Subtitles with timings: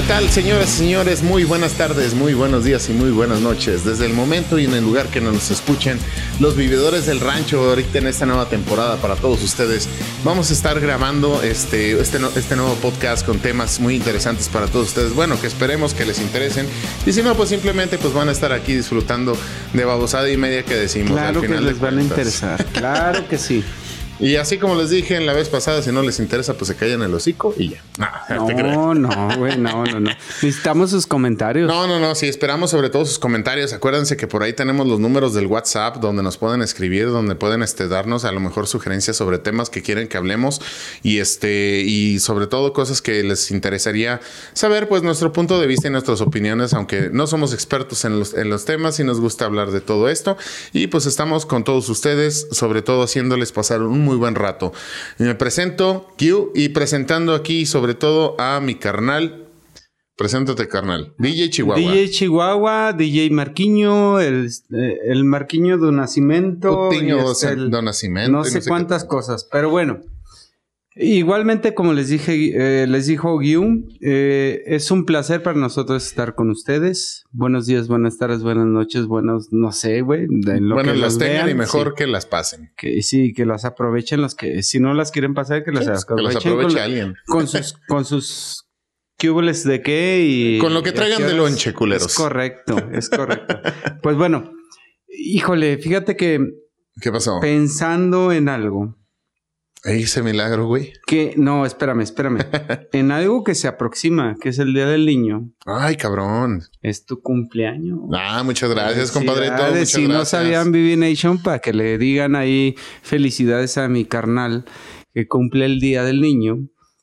[0.00, 1.22] ¿Qué tal, señoras y señores?
[1.22, 3.84] Muy buenas tardes, muy buenos días y muy buenas noches.
[3.84, 5.98] Desde el momento y en el lugar que nos escuchen,
[6.38, 9.90] los vividores del rancho, ahorita en esta nueva temporada para todos ustedes,
[10.24, 14.88] vamos a estar grabando este, este, este nuevo podcast con temas muy interesantes para todos
[14.88, 15.14] ustedes.
[15.14, 16.66] Bueno, que esperemos que les interesen.
[17.04, 19.36] Y si no, pues simplemente pues van a estar aquí disfrutando
[19.74, 21.12] de babosada y media que decimos.
[21.12, 22.64] Claro al final que les van a interesar.
[22.72, 23.62] Claro que sí.
[24.20, 26.76] Y así como les dije en la vez pasada, si no les interesa, pues se
[26.76, 27.82] callan el hocico y ya.
[27.98, 30.10] No, no, güey, no, no, no.
[30.42, 31.66] Necesitamos sus comentarios.
[31.68, 32.14] No, no, no.
[32.14, 33.72] Sí, esperamos sobre todo sus comentarios.
[33.72, 37.62] Acuérdense que por ahí tenemos los números del WhatsApp donde nos pueden escribir, donde pueden
[37.62, 40.60] este, darnos a lo mejor sugerencias sobre temas que quieren que hablemos
[41.02, 44.20] y este, y sobre todo cosas que les interesaría
[44.52, 48.34] saber, pues nuestro punto de vista y nuestras opiniones, aunque no somos expertos en los,
[48.34, 50.36] en los temas y nos gusta hablar de todo esto.
[50.72, 54.72] Y pues estamos con todos ustedes, sobre todo haciéndoles pasar un muy buen rato.
[55.18, 59.46] Me presento, Q, y presentando aquí sobre todo a mi carnal.
[60.16, 61.14] Preséntate, carnal.
[61.18, 61.80] DJ Chihuahua.
[61.80, 66.90] DJ Chihuahua, DJ Marquiño, el, eh, el Marquiño de Nacimiento.
[66.90, 68.32] Este, Nacimiento.
[68.32, 70.00] No sé, cuántas cosas, pero bueno.
[71.02, 76.34] Igualmente, como les dije, eh, les dijo Guium, eh, es un placer para nosotros estar
[76.34, 77.24] con ustedes.
[77.30, 80.26] Buenos días, buenas tardes, buenas noches, buenos, no sé, güey.
[80.28, 82.74] Bueno, las tengan y mejor que las pasen.
[82.76, 86.02] Que sí, que las aprovechen los que, si no las quieren pasar, que las pues,
[86.02, 86.42] aprovechen.
[86.42, 87.14] Que aproveche alguien.
[87.26, 88.68] Con sus, con sus
[89.18, 90.58] cubules de qué y.
[90.58, 92.08] Con lo que traigan de lonche, culeros.
[92.08, 93.58] Es correcto, es correcto.
[94.02, 94.52] pues bueno,
[95.08, 96.40] híjole, fíjate que.
[97.00, 97.38] ¿Qué pasó?
[97.40, 98.99] Pensando en algo
[99.84, 100.92] ese milagro, güey.
[101.06, 102.40] Que, no, espérame, espérame.
[102.92, 105.50] en algo que se aproxima, que es el Día del Niño.
[105.64, 106.62] Ay, cabrón.
[106.82, 107.98] Es tu cumpleaños.
[108.12, 109.50] Ah, muchas gracias, compadre.
[109.50, 114.64] Muchas si no sabían Vivi Nation, para que le digan ahí felicidades a mi carnal
[115.14, 116.58] que cumple el Día del Niño.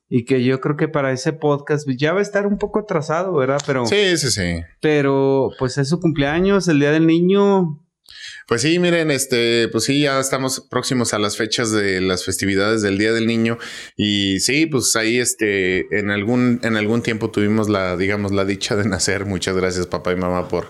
[0.09, 3.33] Y que yo creo que para ese podcast ya va a estar un poco atrasado,
[3.33, 3.59] ¿verdad?
[3.65, 3.85] Pero.
[3.85, 4.61] Sí, sí, sí.
[4.79, 7.83] Pero, pues es su cumpleaños, el Día del Niño.
[8.47, 12.81] Pues sí, miren, este, pues sí, ya estamos próximos a las fechas de las festividades
[12.81, 13.57] del Día del Niño
[13.97, 18.77] y sí, pues ahí, este, en algún, en algún tiempo tuvimos la, digamos, la dicha
[18.77, 19.25] de nacer.
[19.25, 20.69] Muchas gracias, papá y mamá, por,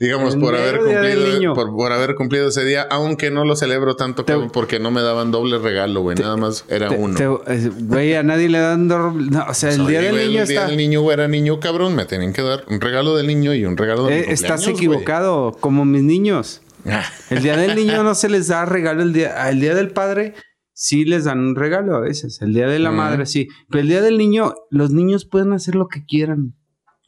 [0.00, 4.78] digamos, por haber cumplido, por, haber cumplido ese día, aunque no lo celebro tanto porque
[4.78, 7.42] no me daban doble regalo, güey, nada más era uno.
[7.46, 10.66] Eh, güey, a nadie le dan doble, o sea, el día del niño el día
[10.66, 13.64] del niño, güey, era niño cabrón, me tienen que dar un regalo del niño y
[13.64, 16.62] un regalo de eh, Estás equivocado, como mis niños.
[17.30, 19.02] El día del niño no se les da regalo.
[19.02, 20.34] El día, el día del padre
[20.72, 22.40] sí les dan un regalo a veces.
[22.40, 23.48] El día de la madre sí.
[23.68, 26.54] Pero el día del niño, los niños pueden hacer lo que quieran.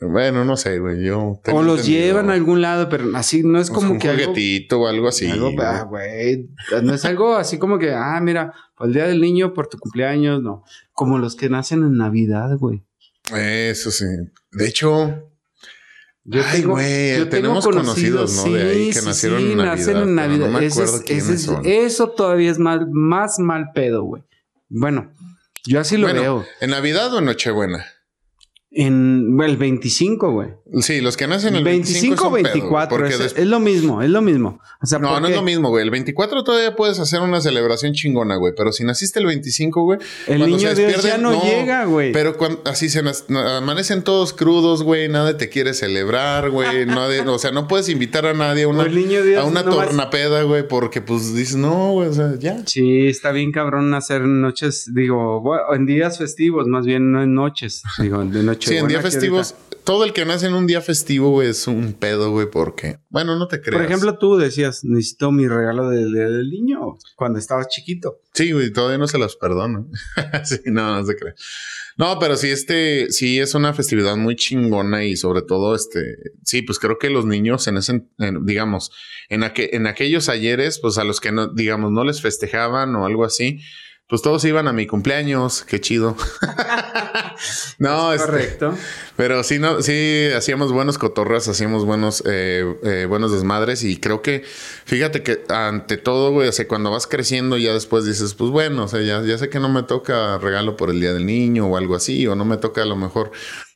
[0.01, 1.05] Bueno, no sé, güey.
[1.05, 1.41] Yo.
[1.53, 4.09] O los llevan a algún lado, pero así no es como un que.
[4.09, 5.31] Un juguetito o algo así.
[5.59, 6.49] Ah, güey.
[6.83, 10.43] No es algo así como que, ah, mira, el día del niño por tu cumpleaños,
[10.43, 10.65] no.
[10.93, 12.83] Como los que nacen en Navidad, güey.
[13.37, 14.07] Eso sí.
[14.53, 15.30] De hecho,
[16.33, 18.53] yo Ay, güey, tenemos conocidos, ¿no?
[18.53, 19.77] de ahí que nacieron en Navidad.
[19.77, 20.47] Nacen en Navidad.
[20.47, 24.23] No me acuerdo eso, eso todavía es mal, más mal pedo, güey.
[24.69, 25.13] Bueno,
[25.67, 26.47] yo así lo veo.
[26.61, 27.85] ¿En Navidad o en Nochebuena?
[28.73, 30.49] En el 25, güey.
[30.81, 33.05] Sí, los que nacen el 25, o 24.
[33.07, 34.61] es, lo mismo, es lo mismo.
[35.01, 35.83] no, no es lo mismo, güey.
[35.83, 38.53] El 24 todavía puedes hacer una celebración chingona, güey.
[38.57, 39.99] Pero si naciste el 25, güey.
[40.29, 42.13] El niño Dios ya no, llega, güey.
[42.13, 45.09] Pero cuando, así se amanecen todos crudos, güey.
[45.09, 46.89] Nadie te quiere celebrar, güey.
[47.27, 50.69] o sea, no puedes invitar a nadie a una, a una tornapeda, güey.
[50.69, 52.63] Porque pues dices, no, güey, o sea, ya.
[52.67, 55.43] Sí, está bien cabrón hacer noches, digo,
[55.75, 57.83] en días festivos, más bien no en noches.
[57.99, 59.55] Digo, de noche Sí, en días festivos,
[59.85, 63.37] todo el que nace en un día festivo, güey, es un pedo, güey, porque, bueno,
[63.37, 63.81] no te creas.
[63.81, 68.21] Por ejemplo, tú decías, necesito mi regalo del día del niño cuando estabas chiquito.
[68.35, 69.89] Sí, güey, todavía no se los perdono.
[70.45, 71.35] sí, no, no se cree.
[71.97, 76.63] No, pero sí, este, sí es una festividad muy chingona y sobre todo, este, sí,
[76.63, 78.07] pues creo que los niños en ese,
[78.43, 78.91] digamos,
[79.29, 83.25] en, en aquellos ayeres, pues a los que no, digamos, no les festejaban o algo
[83.25, 83.61] así,
[84.11, 86.17] pues todos iban a mi cumpleaños, qué chido.
[87.79, 88.75] no, es este, correcto.
[89.17, 94.21] pero sí, no, sí hacíamos buenos cotorras, hacíamos buenos, eh, eh, buenos desmadres y creo
[94.21, 94.43] que,
[94.85, 98.85] fíjate que ante todo, güey, o sea, cuando vas creciendo ya después dices, pues bueno,
[98.85, 101.69] o sea, ya, ya sé que no me toca regalo por el día del niño
[101.69, 103.31] o algo así, o no me toca a lo mejor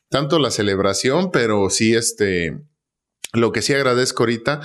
[0.09, 2.59] tanto la celebración, pero sí, este,
[3.31, 4.59] lo que sí agradezco ahorita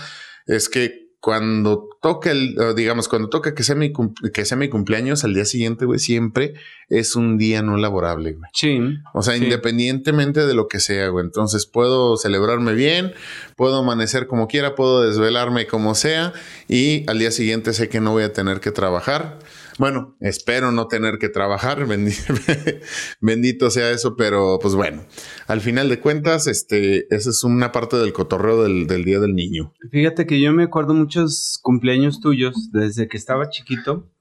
[0.46, 3.92] es que cuando toca el, digamos, cuando toca que sea mi,
[4.32, 6.54] que sea mi cumpleaños, al día siguiente, güey, siempre
[6.88, 8.50] es un día no laborable, güey.
[8.54, 8.80] Sí.
[9.12, 11.26] O sea, independientemente de lo que sea, güey.
[11.26, 13.12] Entonces puedo celebrarme bien,
[13.54, 16.32] puedo amanecer como quiera, puedo desvelarme como sea
[16.68, 19.38] y al día siguiente sé que no voy a tener que trabajar.
[19.80, 21.86] Bueno, espero no tener que trabajar,
[23.22, 25.06] bendito, sea eso, pero pues bueno,
[25.46, 29.72] al final de cuentas, este, esa es una parte del cotorreo del, Día del Niño.
[29.90, 34.12] Fíjate que yo me acuerdo muchos cumpleaños tuyos desde que estaba chiquito.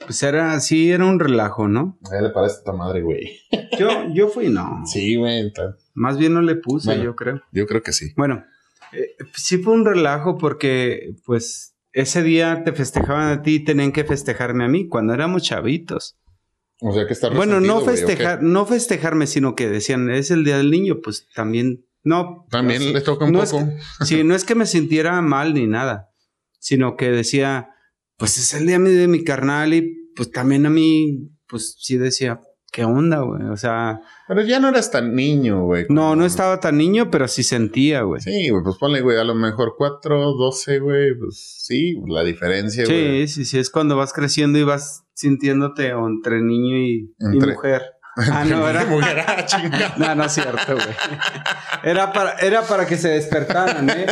[0.00, 1.98] Pues era así, era un relajo, ¿no?
[2.12, 3.40] A él le parece esta madre, güey.
[3.78, 4.82] Yo, yo fui, no.
[4.84, 5.50] Sí, güey.
[5.94, 7.40] Más bien no le puse, yo creo.
[7.52, 8.12] Yo creo que sí.
[8.16, 8.44] Bueno,
[8.92, 13.90] eh, sí fue un relajo porque, pues, ese día te festejaban a ti y tenían
[13.90, 16.18] que festejarme a mí cuando éramos chavitos.
[16.82, 20.58] O sea que está Bueno, no festejar, no festejarme, sino que decían, es el día
[20.58, 22.46] del niño, pues también, no.
[22.50, 23.66] También le toca un poco.
[24.04, 26.10] sí, no es que me sintiera mal ni nada,
[26.58, 27.70] sino que decía,
[28.18, 32.42] pues es el día de mi carnal y pues también a mí, pues sí decía,
[32.72, 33.42] ¿qué onda, güey?
[33.44, 34.00] O sea.
[34.28, 35.86] Pero ya no eras tan niño, güey.
[35.88, 38.20] No, no estaba tan niño, pero sí sentía, güey.
[38.20, 42.84] Sí, güey, pues ponle, güey, a lo mejor 4, 12, güey, pues sí, la diferencia,
[42.84, 43.26] güey.
[43.26, 47.82] Sí, sí, sí, es cuando vas creciendo y vas sintiéndote entre niño y, mujer.
[48.16, 48.84] Ah, no, era.
[48.86, 50.96] Mujer, ah, no, no es cierto, güey.
[51.82, 54.06] Era para, era para que se despertaran, ¿eh?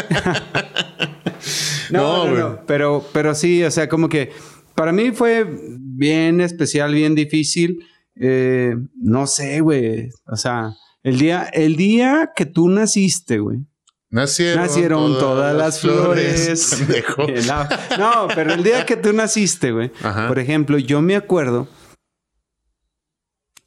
[1.90, 4.32] no, no, no, Pero, pero sí, o sea, como que
[4.74, 5.46] para mí fue
[5.78, 10.10] bien especial, bien difícil eh, no sé, güey.
[10.26, 13.66] O sea, el día, el día que tú naciste, güey.
[14.10, 16.78] Nacieron, todas, las flores.
[17.98, 19.90] no, pero el día que tú naciste, güey.
[20.28, 21.66] Por ejemplo, yo me acuerdo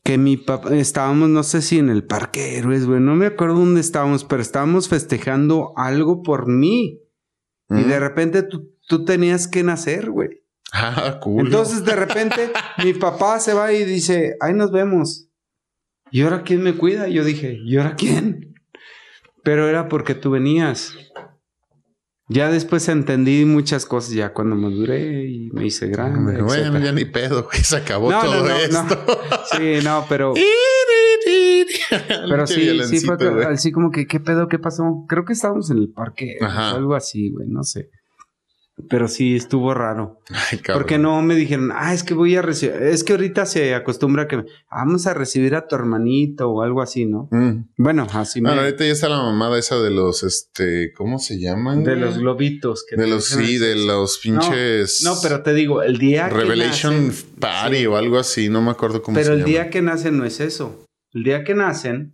[0.04, 3.56] que mi papá, estábamos, no sé si en el Parque Héroes, güey, no me acuerdo
[3.56, 7.02] dónde estábamos, pero estábamos festejando algo por mí.
[7.70, 10.47] Y de repente tú, tú tenías que nacer, güey.
[10.74, 11.46] Ah, cool.
[11.46, 12.52] Entonces de repente
[12.84, 15.30] mi papá se va y dice, ahí nos vemos.
[16.12, 17.08] ¿Y ahora quién me cuida?
[17.08, 18.54] yo dije, ¿y ahora quién?
[19.44, 20.94] Pero era porque tú venías.
[22.30, 26.42] Ya después entendí muchas cosas ya cuando maduré y me hice grande.
[26.42, 27.64] Bueno, ya ni pedo, güey.
[27.64, 29.06] Se acabó todo esto.
[29.58, 30.34] Sí, no, pero.
[32.30, 34.50] pero sí, sí fue así como que, ¿qué pedo?
[34.50, 35.06] ¿Qué pasó?
[35.08, 36.36] Creo que estábamos en el parque.
[36.42, 37.90] Algo así, güey, no sé.
[38.90, 40.22] Pero sí estuvo raro.
[40.30, 43.74] Ay, Porque no me dijeron, ah, es que voy a recibir, es que ahorita se
[43.74, 47.28] acostumbra que vamos a recibir a tu hermanito o algo así, ¿no?
[47.32, 47.70] Mm.
[47.78, 48.52] Bueno, así me...
[48.52, 51.84] ahorita ya está la mamada esa de los, este, ¿cómo se llaman?
[51.84, 52.86] De los globitos.
[52.88, 55.02] Que de los, sí, de los pinches...
[55.04, 59.18] No, pero te digo, el día Revelation Party o algo así, no me acuerdo cómo
[59.18, 59.36] se llama.
[59.36, 60.86] Pero el día que nacen no es eso.
[61.14, 62.14] El día que nacen...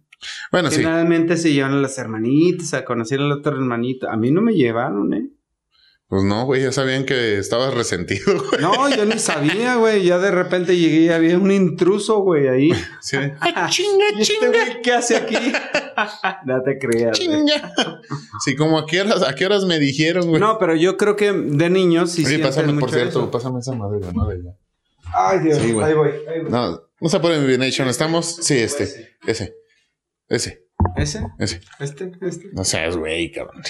[0.51, 4.09] Bueno, generalmente se llevan a las hermanitas a conocer al otro hermanito.
[4.09, 5.29] A mí no me llevaron, ¿eh?
[6.13, 8.23] Pues no, güey, ya sabían que estabas resentido.
[8.51, 8.61] Güey.
[8.61, 10.03] No, yo ni sabía, güey.
[10.03, 12.71] Ya de repente llegué y había un intruso, güey, ahí.
[13.01, 13.17] Sí.
[13.17, 14.81] chinga, este chinga.
[14.83, 15.35] ¿Qué hace aquí?
[16.45, 17.17] no te creas.
[17.17, 17.73] Chinga.
[18.45, 20.39] Sí, como a qué horas, a qué horas me dijeron, güey.
[20.39, 22.23] No, pero yo creo que de niños sí.
[22.23, 24.51] Sí, pásame, por cierto, pásame esa madre, madre ya.
[25.15, 26.51] Ay, Dios, ahí voy, ahí voy.
[26.51, 28.35] No, no se pone mi Nation, estamos.
[28.39, 29.55] Sí, este, ese,
[30.29, 30.67] ese.
[31.03, 31.21] ¿Ese?
[31.37, 31.61] Ese.
[31.79, 32.11] ¿Este?
[32.21, 32.49] ¿Este?
[32.53, 33.61] No seas güey, cabrón.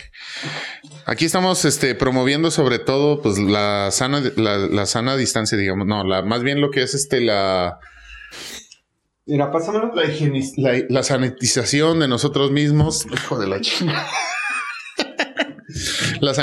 [1.07, 5.87] Aquí estamos este, promoviendo sobre todo pues la sana, la, sana distancia, digamos.
[5.87, 7.79] No, la, más bien lo que es este la.
[9.25, 9.91] Mira, pásamelo.
[10.57, 13.07] La, la, sanitización de nosotros mismos.
[13.11, 14.07] Hijo de la chingada.
[16.21, 16.33] la,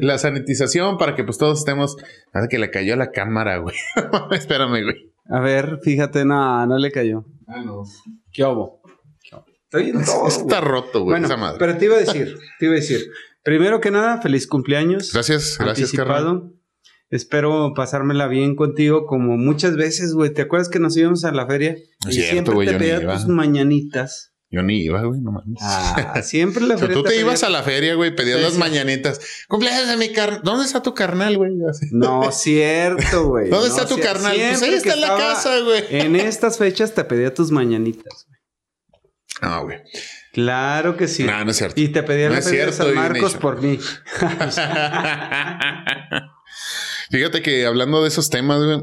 [0.00, 1.96] la sanitización para que pues todos estemos.
[2.32, 3.74] Nada que le cayó a la cámara, güey.
[4.30, 5.12] Espérame, güey.
[5.28, 7.24] A ver, fíjate, no, no le cayó.
[7.48, 7.82] Ah, no.
[8.32, 8.80] ¿Qué hubo?
[9.76, 11.58] Está roto, güey, esa madre.
[11.58, 13.00] Pero te iba a decir, te iba a decir.
[13.42, 15.12] Primero que nada, feliz cumpleaños.
[15.12, 16.52] Gracias, gracias, anticipado.
[17.10, 20.32] Espero pasármela bien contigo, como muchas veces, güey.
[20.32, 21.76] ¿Te acuerdas que nos íbamos a la feria?
[22.08, 24.32] y siempre te pedía tus mañanitas.
[24.48, 25.58] Yo ni iba, güey, no mames.
[25.60, 26.94] Ah, siempre la feria.
[26.94, 29.20] tú te, ibas a la feria, güey, pedías las mañanitas.
[29.48, 30.40] Cumpleaños de mi carnal.
[30.44, 31.52] ¿Dónde está tu carnal, güey?
[31.92, 33.50] No, cierto, güey.
[33.50, 34.36] ¿Dónde está tu carnal?
[34.36, 35.84] Pues ahí está en la casa, güey.
[35.90, 38.35] En estas fechas te pedía tus mañanitas, güey.
[39.40, 39.78] Ah, güey.
[40.32, 41.24] Claro que sí.
[41.24, 41.80] No, no es cierto.
[41.80, 43.78] Y te pedía no la de San Marcos por mí.
[47.10, 48.82] Fíjate que hablando de esos temas, güey,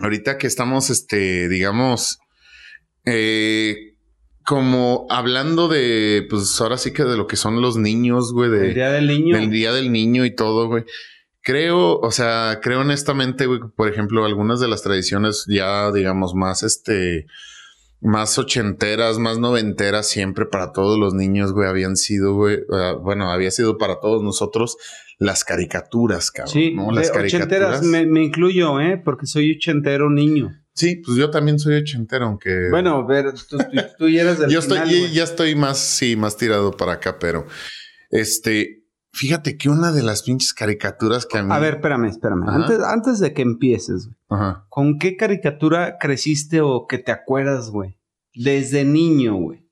[0.00, 2.18] ahorita que estamos, este, digamos,
[3.04, 3.94] eh,
[4.44, 8.68] como hablando de, pues ahora sí que de lo que son los niños, güey, de,
[8.68, 10.84] el día del niño, del día del niño y todo, güey.
[11.40, 16.62] Creo, o sea, creo honestamente, güey, por ejemplo, algunas de las tradiciones ya, digamos, más,
[16.62, 17.26] este,
[18.04, 23.32] más ochenteras, más noventeras, siempre para todos los niños, güey, habían sido, güey, uh, bueno,
[23.32, 24.76] había sido para todos nosotros
[25.18, 26.52] las caricaturas, cabrón.
[26.52, 26.92] Sí, ¿no?
[26.92, 27.82] las caricaturas.
[27.82, 29.00] Me, me, incluyo, ¿eh?
[29.02, 30.50] Porque soy ochentero niño.
[30.74, 32.68] Sí, pues yo también soy ochentero, aunque...
[32.70, 33.56] Bueno, ver, tú,
[33.96, 37.46] tú, eres del Yo estoy, ya estoy más, sí, más tirado para acá, pero,
[38.10, 38.83] este,
[39.14, 41.52] Fíjate que una de las pinches caricaturas que a mí.
[41.52, 42.48] A ver, espérame, espérame.
[42.48, 44.66] Antes, antes de que empieces, Ajá.
[44.68, 47.96] ¿con qué caricatura creciste o que te acuerdas, güey?
[48.34, 49.64] Desde niño, güey.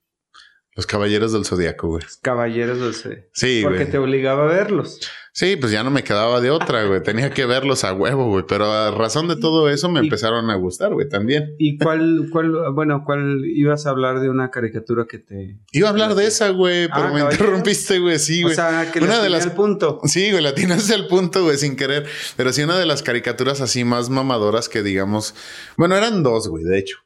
[0.74, 2.04] Los Caballeros del Zodíaco, güey.
[2.22, 3.26] Caballeros del Zodíaco.
[3.34, 5.00] Sí, Porque te obligaba a verlos.
[5.34, 7.02] Sí, pues ya no me quedaba de otra, güey.
[7.02, 8.44] Tenía que verlos a huevo, güey.
[8.46, 11.54] Pero a razón de todo eso me empezaron a gustar, güey, también.
[11.58, 15.58] ¿Y cuál, cuál, bueno, cuál ibas a hablar de una caricatura que te...
[15.72, 18.18] Iba a hablar de esa, güey, pero ah, me interrumpiste, güey.
[18.18, 18.52] Sí, güey.
[18.52, 19.46] O sea, que una de las...
[19.46, 20.00] al punto.
[20.04, 22.06] Sí, güey, la tienes al punto, güey, sin querer.
[22.36, 25.34] Pero sí, una de las caricaturas así más mamadoras que digamos...
[25.78, 26.98] Bueno, eran dos, güey, de hecho.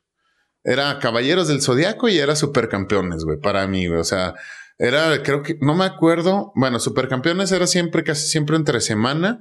[0.64, 4.00] Era Caballeros del Zodiaco y era Supercampeones, güey, para mí, güey.
[4.00, 4.34] O sea,
[4.78, 6.52] era, creo que, no me acuerdo.
[6.54, 9.38] Bueno, Supercampeones era siempre, casi siempre entre semana.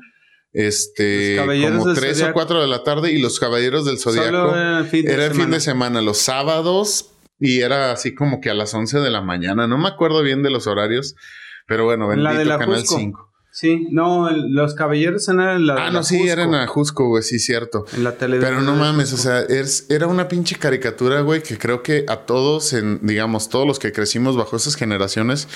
[0.54, 5.34] Este, como tres o cuatro de la tarde y los Caballeros del Zodiaco era el
[5.34, 7.12] fin de, semana, los sábados
[7.42, 9.68] y era así como que a las 11 de la mañana.
[9.68, 11.16] No me acuerdo bien de los horarios,
[11.68, 13.34] pero bueno, bendito la de la Canal 5.
[13.58, 15.88] Sí, no, los caballeros eran la.
[15.88, 17.86] Ah, no, sí, eran a Jusco, güey, sí, cierto.
[17.96, 18.54] En la televisión.
[18.54, 19.46] Pero no mames, o sea,
[19.88, 23.94] era una pinche caricatura, güey, que creo que a todos, en, digamos, todos los que
[23.94, 25.48] crecimos bajo esas generaciones,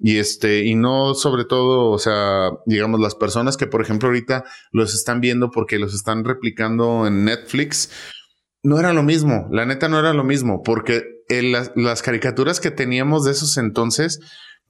[0.00, 4.42] y este, y no sobre todo, o sea, digamos, las personas que, por ejemplo, ahorita
[4.72, 7.88] los están viendo porque los están replicando en Netflix,
[8.64, 12.72] no era lo mismo, la neta no era lo mismo, porque las, las caricaturas que
[12.72, 14.18] teníamos de esos entonces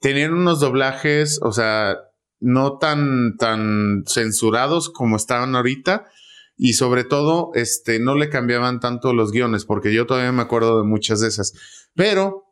[0.00, 1.96] tenían unos doblajes, o sea,
[2.44, 6.04] no tan, tan censurados como estaban ahorita.
[6.56, 10.78] Y sobre todo, este, no le cambiaban tanto los guiones, porque yo todavía me acuerdo
[10.78, 11.52] de muchas de esas.
[11.94, 12.44] Pero,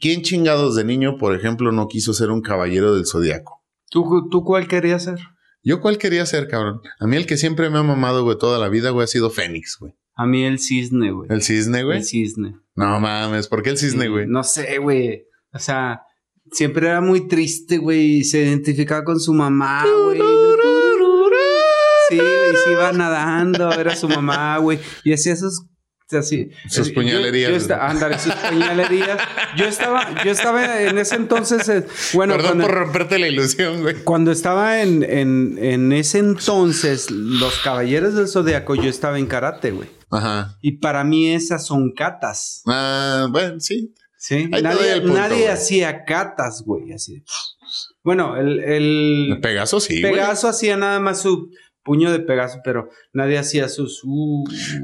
[0.00, 3.62] ¿quién chingados de niño, por ejemplo, no quiso ser un caballero del zodiaco?
[3.88, 5.20] ¿Tú, ¿Tú cuál querías ser?
[5.62, 6.80] Yo cuál quería ser, cabrón.
[6.98, 9.30] A mí el que siempre me ha mamado, güey, toda la vida, güey, ha sido
[9.30, 9.94] Fénix, güey.
[10.14, 11.28] A mí el cisne, güey.
[11.30, 11.98] ¿El cisne, güey?
[11.98, 12.56] El cisne.
[12.74, 14.26] No mames, ¿por qué el cisne, güey?
[14.26, 15.26] no sé, güey.
[15.52, 16.02] O sea,
[16.52, 20.20] siempre era muy triste, güey, se identificaba con su mamá, güey.
[22.08, 25.66] Sí, y se iba nadando, era su mamá, güey, y hacía sus
[26.14, 26.50] así.
[26.68, 27.66] Sus puñalerías.
[27.66, 29.18] Yo, ándale, sus puñalerías.
[29.56, 32.36] Yo estaba, yo estaba en ese entonces, eh, bueno.
[32.36, 33.96] Perdón por romperte la ilusión, güey.
[34.04, 39.72] Cuando estaba en, en, en ese entonces, los caballeros del zodiaco, yo estaba en karate,
[39.72, 39.88] güey.
[40.10, 40.56] Ajá.
[40.62, 42.62] Y para mí esas son catas.
[42.66, 43.92] Ah, bueno, sí.
[44.26, 47.22] Sí, nadie, hacía catas, güey, así.
[48.02, 50.02] Bueno, el, el Pegaso sí.
[50.02, 51.52] Pegaso hacía nada más su
[51.84, 54.02] puño de Pegaso, pero nadie hacía sus.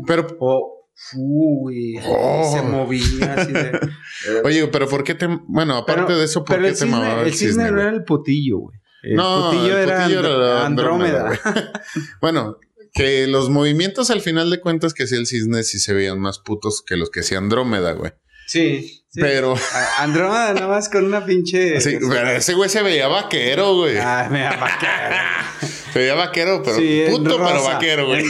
[0.07, 0.29] pero.
[0.39, 2.63] Oh, uy, se oh.
[2.63, 3.81] movía así de.
[4.45, 5.27] Oye, pero ¿por qué te.
[5.49, 7.47] Bueno, aparte de eso, ¿por qué te mamaba el cisne?
[7.47, 8.79] El cisne no era el putillo, güey.
[9.03, 11.41] El no, el era, putillo era Andrómeda.
[12.21, 12.59] bueno,
[12.93, 16.39] que los movimientos al final de cuentas que hacía el cisne sí se veían más
[16.39, 18.13] putos que los que hacía Andrómeda, güey.
[18.47, 19.02] Sí.
[19.15, 19.55] Pero.
[19.99, 21.81] Andrómeda nada más con una pinche.
[21.83, 23.99] Sí, pero ese güey se veía vaquero, güey.
[23.99, 25.17] Ah, me veía vaquero.
[25.93, 26.77] se veía vaquero, pero
[27.11, 28.25] puto, pero vaquero, güey.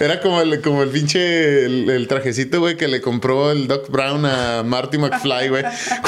[0.00, 4.26] Era como el, como el pinche el, trajecito, güey, que le compró el Doc Brown
[4.26, 5.64] a Marty McFly, güey,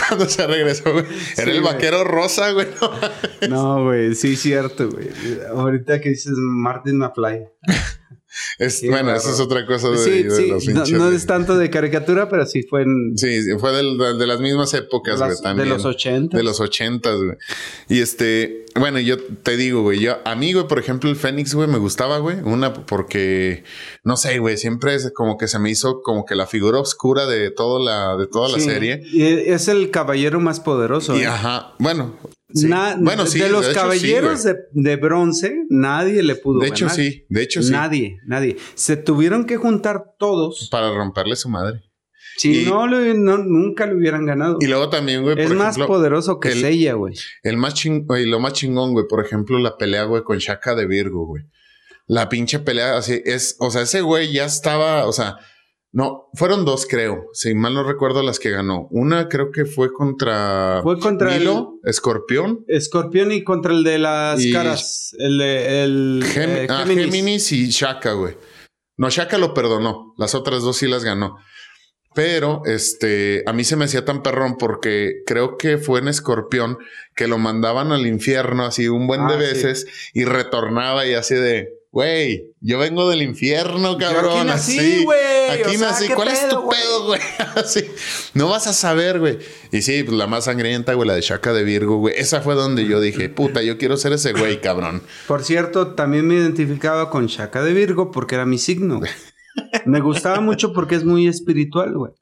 [0.08, 1.06] cuando se regresó, güey.
[1.36, 2.66] Era el vaquero rosa, güey.
[3.48, 5.08] no, güey, sí, cierto, güey.
[5.48, 7.46] Ahorita que dices Martin McFly.
[8.58, 10.22] Es, bueno, eso es otra cosa de, sí,
[10.72, 13.16] los no, es tanto de caricatura, pero sí fue en...
[13.16, 15.68] Sí, fue de, las mismas épocas, güey, también.
[15.68, 16.38] De los ochentas.
[16.38, 17.36] De los ochentas, güey.
[17.88, 21.54] Y este, bueno, yo te digo, güey, yo, a mí, güey, por ejemplo, el Fénix,
[21.54, 22.36] güey, me gustaba, güey.
[22.44, 23.64] Una, porque,
[24.04, 27.26] no sé, güey, siempre es como que se me hizo como que la figura oscura
[27.26, 29.02] de toda la, de toda la serie.
[29.12, 31.16] Y es el caballero más poderoso.
[31.16, 31.26] Y, ¿eh?
[31.26, 32.16] ajá, bueno,
[32.98, 37.24] bueno, sí, de los caballeros de, bronce, nadie le pudo De hecho, sí.
[37.28, 37.72] De hecho, sí.
[37.72, 38.56] Nadie, nadie.
[38.74, 40.68] Se tuvieron que juntar todos.
[40.70, 41.82] Para romperle su madre.
[42.36, 44.56] Si no, nunca le hubieran ganado.
[44.60, 45.38] Y luego también, güey.
[45.38, 47.14] Es más poderoso que ella, güey.
[47.42, 49.06] El más chingón, y lo más chingón, güey.
[49.08, 51.44] Por ejemplo, la pelea, güey, con Shaka de Virgo, güey.
[52.06, 53.56] La pinche pelea, así es.
[53.60, 55.36] O sea, ese güey ya estaba, o sea,
[55.92, 57.26] no, fueron dos, creo.
[57.32, 58.86] Si mal no recuerdo las que ganó.
[58.90, 60.80] Una creo que fue contra.
[60.82, 62.64] Fue contra Milo, Escorpión.
[62.68, 65.16] Escorpión y contra el de las caras.
[65.18, 65.82] El de.
[65.82, 67.50] El, eh, ah, Géminis.
[67.50, 68.36] y Shaka, güey.
[68.96, 70.14] No, Shaka lo perdonó.
[70.16, 71.38] Las otras dos sí las ganó.
[72.14, 76.78] Pero este, a mí se me hacía tan perrón porque creo que fue en Escorpión
[77.16, 81.36] que lo mandaban al infierno así un buen de ah, veces y retornaba y así
[81.36, 84.38] de Güey, yo vengo del infierno, cabrón.
[84.38, 85.50] aquí nací, güey.
[85.50, 86.08] Aquí nací.
[86.08, 87.20] ¿Cuál es tu pedo, güey?
[87.56, 87.84] así.
[88.34, 89.38] No vas a saber, güey.
[89.72, 92.14] Y sí, pues la más sangrienta, güey, la de Shaka de Virgo, güey.
[92.16, 95.02] Esa fue donde yo dije, puta, yo quiero ser ese güey, cabrón.
[95.26, 99.00] Por cierto, también me identificaba con Shaka de Virgo porque era mi signo.
[99.84, 102.12] me gustaba mucho porque es muy espiritual, güey.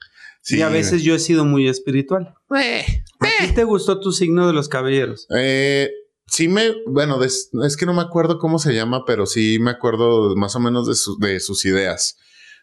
[0.41, 2.33] Sí, y a veces yo he sido muy espiritual.
[2.49, 2.85] Güey.
[3.21, 5.27] ¿A ti te gustó tu signo de los caballeros?
[5.37, 5.91] Eh
[6.29, 10.35] sí me, bueno, es que no me acuerdo cómo se llama, pero sí me acuerdo
[10.37, 12.17] más o menos de, de sus ideas.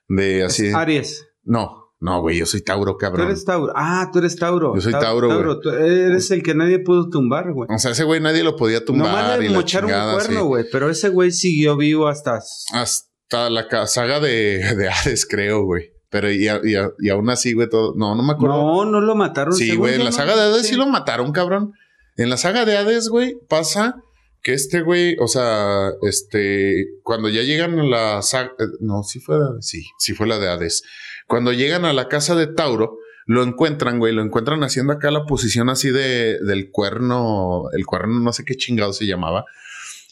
[0.07, 0.71] De así.
[0.73, 1.27] Aries.
[1.43, 1.85] No.
[1.99, 3.25] No, güey, yo soy Tauro, cabrón.
[3.25, 3.73] Tú eres Tauro.
[3.75, 4.75] Ah, tú eres Tauro.
[4.75, 5.59] Yo soy Tauro, güey.
[5.61, 7.67] Tú eres el que nadie pudo tumbar, güey.
[7.73, 9.37] O sea, ese güey nadie lo podía tumbar.
[9.37, 10.65] No le mochar un cuerno, güey.
[10.71, 12.41] Pero ese güey siguió vivo hasta...
[12.73, 15.93] Hasta la saga de, de Hades, creo, güey.
[16.09, 17.93] Pero y, y, aún así, güey, todo...
[17.95, 18.55] No, no me acuerdo.
[18.55, 19.53] No, no lo mataron.
[19.53, 20.75] Sí, güey, en la saga de Hades sí.
[20.75, 21.73] lo mataron, cabrón.
[22.17, 23.95] En la saga de Hades, güey, pasa
[24.41, 29.19] que este güey, o sea, este, cuando ya llegan a la saga, eh, no, sí
[29.19, 30.83] fue sí, sí fue la de Hades.
[31.27, 35.25] Cuando llegan a la casa de Tauro, lo encuentran, güey, lo encuentran haciendo acá la
[35.25, 39.45] posición así de, del cuerno, el cuerno no sé qué chingado se llamaba,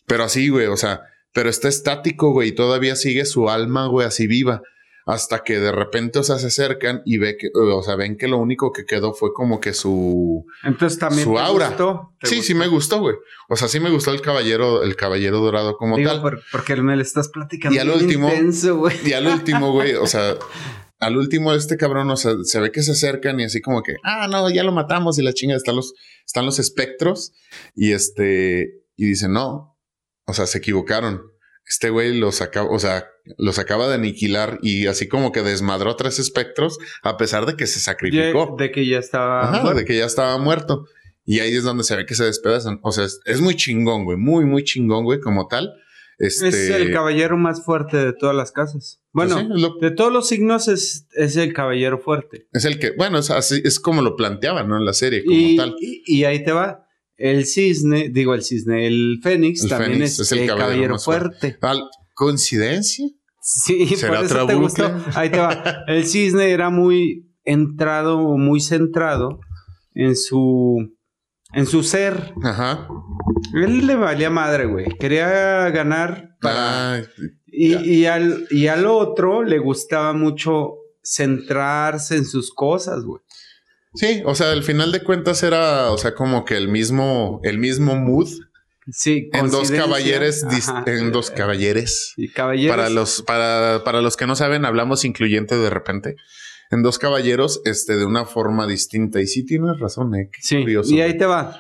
[0.07, 4.07] pero así, güey, o sea, pero está estático, güey, y todavía sigue su alma, güey,
[4.07, 4.62] así viva.
[5.05, 8.27] Hasta que de repente, o sea, se acercan y ve que, o sea, ven que
[8.27, 10.45] lo único que quedó fue como que su.
[10.63, 11.25] Entonces también.
[11.25, 11.75] Su aura.
[12.24, 13.15] sí, sí me gustó, güey.
[13.50, 16.22] O sea, sí me gustó el caballero, el caballero dorado como tal.
[16.51, 17.75] porque me le estás platicando.
[17.75, 18.29] Y al último.
[19.05, 20.36] y al último, güey, o sea,
[21.00, 23.95] al último este cabrón, o sea, se ve que se acercan y así como que,
[24.03, 25.93] ah, no, ya lo matamos y la chinga, están los,
[26.25, 27.33] están los espectros
[27.75, 29.77] y este, y dice, no,
[30.25, 31.32] o sea, se equivocaron.
[31.67, 35.96] Este güey los acaba, o sea, los acaba de aniquilar y así como que desmadró
[35.96, 38.55] tres espectros a pesar de que se sacrificó.
[38.58, 40.86] De que ya estaba de que ya estaba muerto.
[41.25, 42.79] Y ahí es donde se ve que se despedazan.
[42.84, 44.17] O sea, es, es muy chingón, güey.
[44.17, 45.74] Muy, muy chingón, güey, como tal.
[46.20, 46.50] Este...
[46.50, 49.01] Es el caballero más fuerte de todas las casas.
[49.12, 49.38] Bueno,
[49.79, 52.48] de todos los signos es, es, el caballero fuerte.
[52.51, 54.77] Es el que, bueno, es así, es como lo planteaban, ¿no?
[54.77, 55.75] En la serie, como tal.
[55.79, 56.82] Y, ahí te va.
[57.23, 61.57] El cisne, digo el cisne, el fénix también es, el, caballero, fuerte.
[62.13, 63.07] ¿Coincidencia?
[63.39, 64.93] Sí, por eso te gustó.
[65.15, 65.63] Ahí te va.
[65.87, 69.39] El cisne era muy entrado, muy centrado
[69.93, 70.97] en su
[71.53, 72.33] en su ser.
[72.43, 72.89] Ajá.
[73.53, 74.87] Él le valía madre, güey.
[74.99, 77.03] Quería ganar para.
[77.47, 83.22] y, al, y al otro le gustaba mucho centrarse en sus cosas, güey.
[83.95, 87.58] Sí, o sea, al final de cuentas era, o sea, como que el mismo, el
[87.58, 88.29] mismo mood.
[88.91, 90.45] Sí, en dos caballeres,
[90.86, 92.13] en dos caballeres.
[92.17, 92.75] Y caballeros.
[92.75, 96.15] Para los, para, para los que no saben, hablamos incluyente de repente
[96.73, 99.21] en dos caballeros este, de una forma distinta.
[99.21, 100.29] Y sí tienes razón, eh.
[100.39, 101.60] sí, y ahí te va.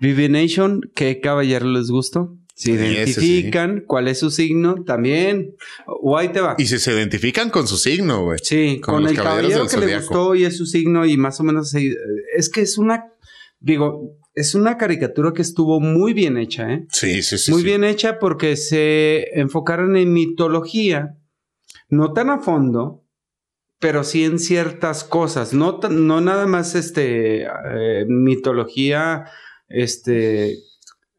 [0.00, 2.36] Nation, ¿qué caballero les gustó?
[2.56, 5.54] Se identifican, cuál es su signo, también.
[5.86, 6.54] O ahí te va.
[6.56, 8.38] Y si se identifican con su signo, güey.
[8.42, 11.74] Sí, con, el caballero que le gustó y es su signo y más o menos
[11.74, 13.12] es que es una,
[13.60, 16.86] digo, es una caricatura que estuvo muy bien hecha, ¿eh?
[16.90, 17.50] Sí, sí, sí.
[17.52, 21.18] Muy bien hecha porque se enfocaron en mitología,
[21.90, 23.04] no tan a fondo,
[23.78, 29.26] pero sí en ciertas cosas, no, no nada más este, eh, mitología
[29.68, 30.56] este,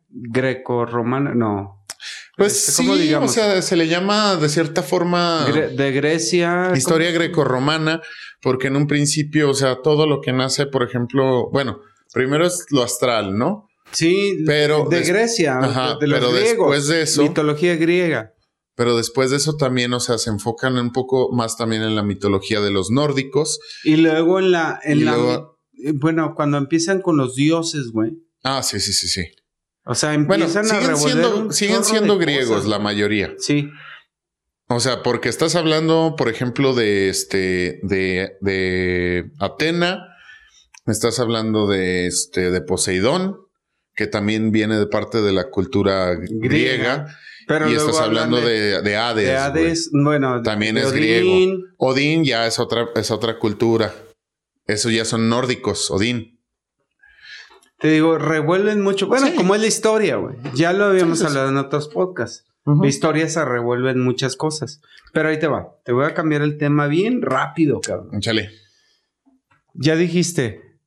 [0.10, 1.86] greco-romana, no.
[2.38, 3.32] Pues este, sí, digamos?
[3.32, 5.46] o sea, se le llama de cierta forma...
[5.46, 6.72] de Grecia.
[6.76, 8.02] Historia greco-romana,
[8.42, 11.82] porque en un principio, o sea, todo lo que nace, por ejemplo, bueno,
[12.14, 13.68] primero es lo astral, ¿no?
[13.92, 15.60] Sí, pero de Grecia,
[16.00, 17.24] de, los pero después de eso...
[17.24, 18.34] Mitología griega.
[18.76, 22.04] Pero después de eso también, o sea, se enfocan un poco más también en la
[22.04, 23.60] mitología de los nórdicos.
[23.84, 25.48] Y luego en la, en la
[25.96, 28.12] bueno, cuando empiezan con los dioses, güey.
[28.44, 29.24] Ah, sí, sí, sí, sí.
[29.88, 33.34] O sea, empiezan siguen a siendo, siguen siendo griegos la mayoría.
[33.38, 33.70] Sí.
[34.68, 40.08] O sea, porque estás hablando, por ejemplo, de este, de, de Atena,
[40.86, 43.38] estás hablando de este, de Poseidón,
[43.96, 47.08] que también viene de parte de la cultura griega
[47.70, 49.26] y estás hablando de, de, Hades.
[49.26, 50.42] De Hades, bueno.
[50.42, 51.64] También es griego.
[51.78, 53.94] Odín ya es otra, es otra cultura.
[54.66, 56.37] Eso ya son nórdicos, Odín.
[57.80, 59.08] Te digo, revuelven mucho.
[59.08, 60.36] Bueno, como es la historia, güey.
[60.56, 62.46] Ya lo habíamos hablado en otros podcasts.
[62.66, 64.82] La historia se revuelven muchas cosas.
[65.14, 65.78] Pero ahí te va.
[65.86, 68.20] Te voy a cambiar el tema bien rápido, cabrón.
[68.20, 68.50] Chale.
[69.74, 70.80] Ya dijiste.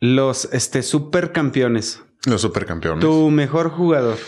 [0.00, 2.02] Los este, supercampeones.
[2.26, 3.04] Los supercampeones.
[3.04, 4.18] Tu mejor jugador.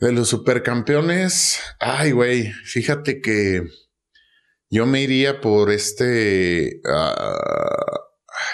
[0.00, 3.64] De los supercampeones, ay, güey, fíjate que
[4.70, 6.80] yo me iría por este.
[6.88, 7.97] Ah,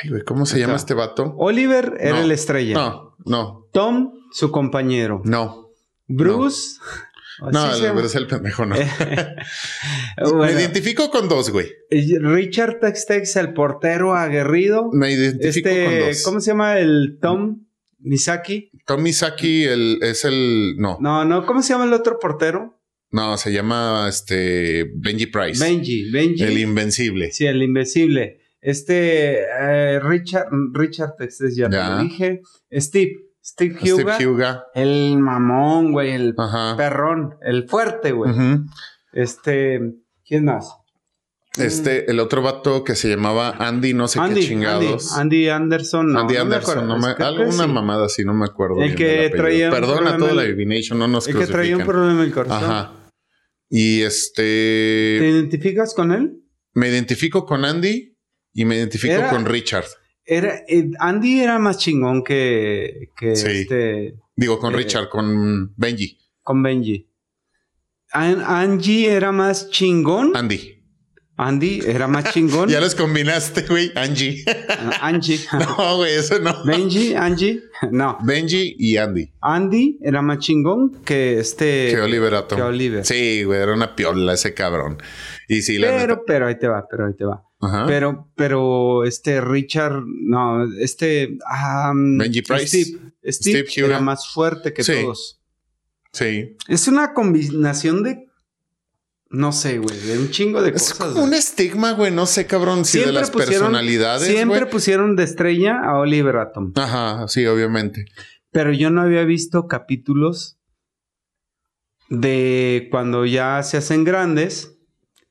[0.04, 1.34] ay, güey, ¿cómo se llama este vato?
[1.38, 2.74] Oliver era el estrella.
[2.74, 3.68] No, no.
[3.72, 5.22] Tom, su compañero.
[5.24, 5.70] No.
[6.06, 6.78] Bruce.
[7.40, 8.76] No, no es el pendejo, no.
[10.36, 11.66] me identifico con dos, güey.
[11.90, 14.90] Richard Textex, el portero aguerrido.
[14.92, 16.22] Me identifico este, con dos.
[16.22, 17.64] ¿Cómo se llama el Tom?
[17.98, 18.70] Misaki.
[18.86, 20.76] Tom Misaki el, es el.
[20.78, 20.98] No.
[21.00, 21.44] No, no.
[21.46, 22.78] ¿Cómo se llama el otro portero?
[23.10, 25.64] No, se llama este Benji Price.
[25.64, 26.42] Benji, Benji.
[26.42, 27.32] El Invencible.
[27.32, 28.43] Sí, el Invencible.
[28.66, 32.40] Este eh, Richard, Richard Texas ya, te lo dije.
[32.72, 33.12] Steve.
[33.44, 34.14] Steve Huga.
[34.14, 34.64] Steve Huga.
[34.74, 36.74] El mamón, güey, el Ajá.
[36.78, 38.30] perrón, el fuerte, güey.
[38.32, 38.64] Ujú.
[39.12, 39.80] Este,
[40.26, 40.70] ¿quién más?
[41.58, 45.12] Este, el otro vato que se llamaba Andy, no sé qué chingados.
[45.12, 46.12] Andy, Andy Anderson.
[46.12, 46.86] No, Andy no me Anderson, acuerdo.
[46.88, 47.70] no me, Creo que alguna sí.
[47.70, 48.76] mamada así, no me acuerdo.
[48.82, 51.46] El bien que traía un Perdona problema toda la en- Divination, no nos El que
[51.46, 52.64] traía un problema en el corazón.
[52.70, 52.92] Ajá.
[53.68, 55.18] Y ¿Te este.
[55.28, 56.40] identificas con él?
[56.72, 58.13] Me identifico con Andy
[58.54, 59.84] y me identifico Era- con Richard.
[60.24, 63.46] Era, eh, Andy era más chingón que, que Sí.
[63.48, 66.18] este, Digo, con Eh, Richard, con Benji.
[66.42, 67.08] con Benji.
[68.12, 70.32] An- Angie era más chingón.
[70.36, 70.70] Andy.
[71.36, 72.68] Andy era más chingón.
[72.70, 73.90] Ya los combinaste, güey.
[73.96, 74.44] Angie.
[74.68, 75.40] Ah, Angie.
[75.78, 76.64] no, güey, eso no.
[76.64, 77.60] Benji, Angie.
[77.90, 78.18] No.
[78.24, 79.32] Benji y Andy.
[79.40, 81.90] Andy era más chingón que este.
[81.90, 82.56] Que Oliver Atom.
[82.56, 83.04] que Oliver.
[83.04, 84.98] Sí, güey, era una piola ese cabrón.
[85.48, 86.22] Y sí, la pero, neta.
[86.26, 87.43] pero ahí te va, pero ahí te va.
[87.64, 87.86] Ajá.
[87.86, 91.38] Pero, pero este Richard, no, este
[91.90, 92.66] um, Benji Price.
[92.84, 92.98] Steve,
[93.66, 94.92] Steve, era más fuerte que Sí.
[95.02, 95.40] todos.
[96.12, 96.56] Sí.
[96.68, 98.28] Es una combinación de,
[99.30, 100.98] no sé, güey, de un chingo de Es cosas.
[101.08, 101.38] como un güey.
[101.40, 104.70] estigma, güey, no sé, cabrón, si de las personalidades, siempre güey.
[104.70, 108.04] pusieron de estrella a Oliver Atom, Ajá, sí, obviamente.
[108.52, 110.56] pero yo no había visto capítulos
[112.10, 114.73] de cuando ya se hacen grandes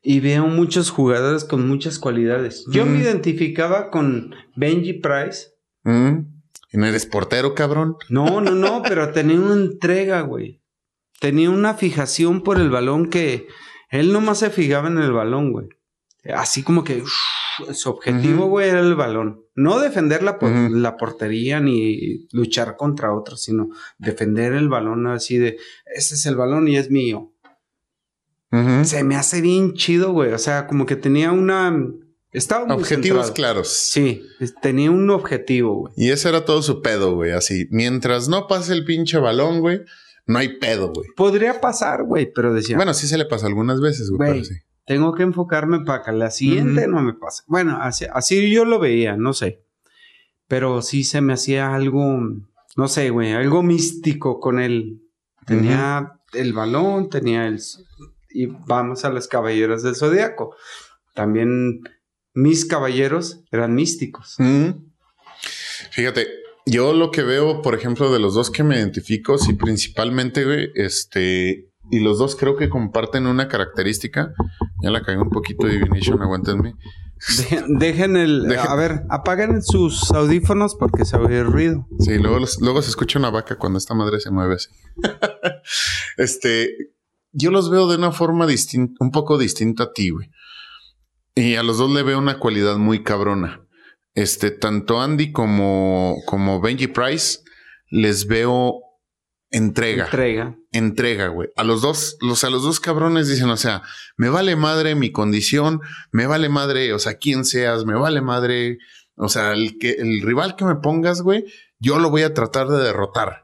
[0.04, 2.66] y veo muchos jugadores con muchas cualidades.
[2.70, 3.02] Yo me Ujú.
[3.04, 5.48] identificaba con Benji Price.
[5.84, 6.20] Mm.
[6.74, 7.96] ¿Y no eres portero, cabrón?
[8.10, 10.62] No, no, no, pero tenía una entrega, güey.
[11.20, 13.48] Tenía una fijación por el balón que
[13.90, 15.68] él nomás se fijaba en el balón, güey.
[16.36, 17.04] Así como que
[17.74, 19.42] su objetivo, güey, era el balón.
[19.56, 25.38] No defender la, por- la portería ni luchar contra otros, sino defender el balón así
[25.38, 27.33] de, ese es el balón y es mío.
[28.84, 30.32] Se me hace bien chido, güey.
[30.34, 31.76] O sea, como que tenía una...
[32.32, 33.34] Estaba muy Objetivos centrado.
[33.34, 33.68] claros.
[33.70, 34.24] Sí,
[34.62, 35.94] tenía un objetivo, güey.
[35.96, 37.32] Y ese era todo su pedo, güey.
[37.32, 39.82] Así, mientras no pase el pinche balón, güey,
[40.26, 41.08] no hay pedo, güey.
[41.16, 42.76] Podría pasar, güey, pero decía...
[42.76, 44.56] Bueno, sí se le pasó algunas veces, güey, pero sí.
[44.86, 47.44] Tengo que enfocarme para que la siguiente no me pase.
[47.48, 49.64] Bueno, así, así yo lo veía, no sé.
[50.48, 52.20] Pero sí se me hacía algo,
[52.76, 55.02] no sé, güey, algo místico con él.
[55.46, 57.62] Tenía el balón, tenía el...
[58.34, 60.56] Y vamos a las caballeros del zodiaco.
[61.14, 61.82] También
[62.34, 64.36] mis caballeros eran místicos.
[64.40, 64.70] Mm.
[65.92, 66.28] Fíjate,
[66.66, 70.72] yo lo que veo, por ejemplo, de los dos que me identifico, sí, principalmente, güey,
[70.76, 74.34] este, y los dos creo que comparten una característica.
[74.82, 76.74] Ya la cagué un poquito, Divination, aguántenme.
[77.38, 78.44] Dejen, dejen el...
[78.48, 81.88] Dejen- A ver, apaguen sus audífonos porque se oye ruido.
[82.00, 84.70] Sí, luego, los- luego se escucha una vaca cuando esta madre se mueve así.
[86.18, 86.76] este,
[87.34, 90.30] yo los veo de una forma distinta, un poco distinta a ti, güey.
[91.36, 93.66] Y a los dos le veo una cualidad muy cabrona.
[94.16, 97.40] Este, tanto Andy como, como Benji Price
[97.90, 98.80] les veo
[99.50, 100.06] entrega.
[100.06, 100.56] Entrega.
[100.72, 101.50] entrega, güey.
[101.56, 103.82] A los dos, los, a los dos cabrones dicen, o sea,
[104.18, 108.78] me vale madre mi condición, me vale madre, o sea, quién seas, me vale madre,
[109.16, 111.46] o sea, el que, el rival que me pongas, güey,
[111.80, 113.43] yo lo voy a tratar de derrotar.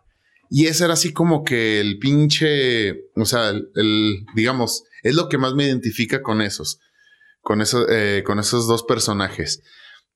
[0.50, 5.30] Y ese era así como que el pinche, o sea, el, el- digamos, es lo
[5.30, 6.80] que más me identifica con esos,
[7.42, 9.62] con esos, eh, con esos dos personajes.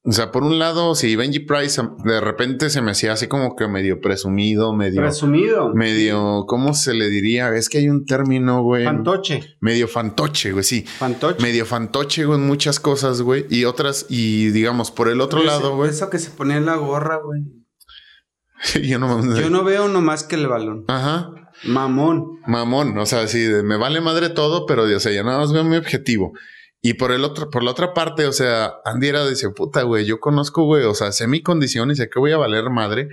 [0.06, 3.56] O sea, por un lado, si Benji Price de repente se me hacía así como
[3.56, 5.74] que medio presumido, medio, Presumido.
[5.74, 7.56] medio, ¿cómo se le diría?
[7.56, 8.84] Es que hay un término, güey.
[8.84, 9.56] Fantoche.
[9.62, 10.82] Medio fantoche, güey, sí.
[10.82, 11.42] Fantoche.
[11.42, 13.46] Medio fantoche, güey, en muchas cosas, güey.
[13.50, 15.92] Y otras, y digamos, por el otro lado, güey.
[15.92, 17.44] Eso que se ponía en la gorra, güey.
[18.84, 20.86] yo no Yo no veo nomás que el balón.
[20.88, 21.30] Ajá.
[21.64, 22.40] Mamón.
[22.48, 22.98] Mamón.
[22.98, 25.64] O sea, sí, de- me vale madre todo, pero, o sea, yo nada más veo
[25.64, 26.34] mi objetivo.
[26.82, 30.06] Y por el otro, por la otra parte, o sea, Andy era dice, puta, güey,
[30.06, 33.08] yo conozco, güey, o sea, sé mi condición y sé que voy a valer madre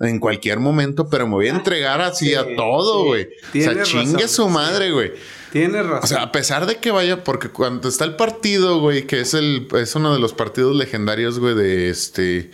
[0.00, 3.08] en cualquier momento, pero me voy a entregar así Sí, a todo, sí.
[3.08, 3.24] güey.
[3.24, 4.50] O sea, chingue razón, su sí.
[4.50, 5.12] madre, güey.
[5.52, 6.00] Tienes razón.
[6.02, 9.32] O sea, a pesar de que vaya, porque cuando está el partido, güey, que es
[9.34, 12.50] el, es uno de los partidos legendarios, güey, de este.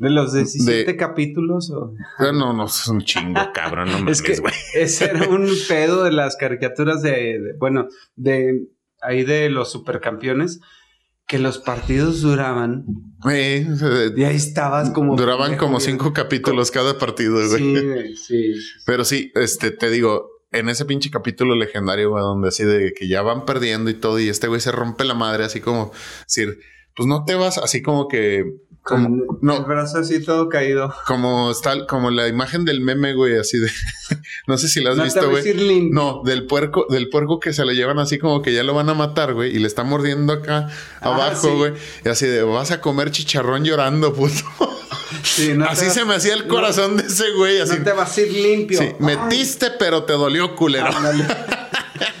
[0.00, 1.70] De los 17 de- capítulos.
[1.70, 5.46] o- ah, No, no, es un chingo, cabrón, no mames, es que ese era un
[5.68, 7.86] pedo de las caricaturas de, de- bueno,
[8.16, 8.66] de
[9.02, 10.60] ahí de los supercampeones,
[11.26, 12.84] que los partidos duraban
[13.30, 13.64] Eh,
[14.16, 15.14] y ahí estabas como...
[15.16, 18.16] duraban como cinco capítulos cada partido, güey.
[18.16, 18.52] Sí, sí.
[18.84, 23.06] Pero sí, este, te digo, en ese pinche capítulo legendario, güey, donde así de que
[23.06, 25.92] ya van perdiendo y todo, y este güey se rompe la madre, así como
[26.26, 26.58] decir,
[26.94, 28.44] pues no te vas, así como que.
[28.82, 29.58] Como, Con no.
[29.58, 30.92] el brazo así todo caído.
[31.06, 33.68] como está, como la imagen del meme, güey, así de.
[34.46, 35.90] no sé si la has No visto, güey.
[35.90, 38.88] No, del puerco, del puerco que se le llevan así como que ya lo van
[38.88, 40.68] a matar, güey, y le está mordiendo acá
[41.02, 41.54] Ah, abajo, sí.
[41.56, 41.72] güey.
[42.06, 44.34] Y así de vas a comer chicharrón llorando, puto.
[45.24, 47.60] Sí, no te Así vas- se me hacía el corazón de ese güey.
[47.60, 47.76] Así.
[47.78, 48.78] No te vas a ir limpio.
[48.78, 50.88] Sí, Ay, metiste, pero te dolió culero.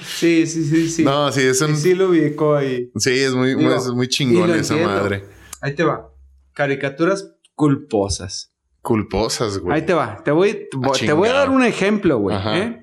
[0.04, 1.04] Sí, sí, sí, sí.
[1.04, 1.72] No, sí, es un.
[1.72, 2.90] Y sí lo ubicó ahí.
[2.96, 5.24] Sí, es muy, Digo, es muy chingón esa madre.
[5.62, 6.08] Ahí te va.
[6.54, 8.52] Caricaturas culposas.
[8.82, 9.76] Culposas, güey.
[9.76, 10.22] Ahí te va.
[10.24, 12.36] Te voy, te voy- te voy a dar un ejemplo, güey.
[12.36, 12.58] Ajá.
[12.58, 12.82] ¿eh?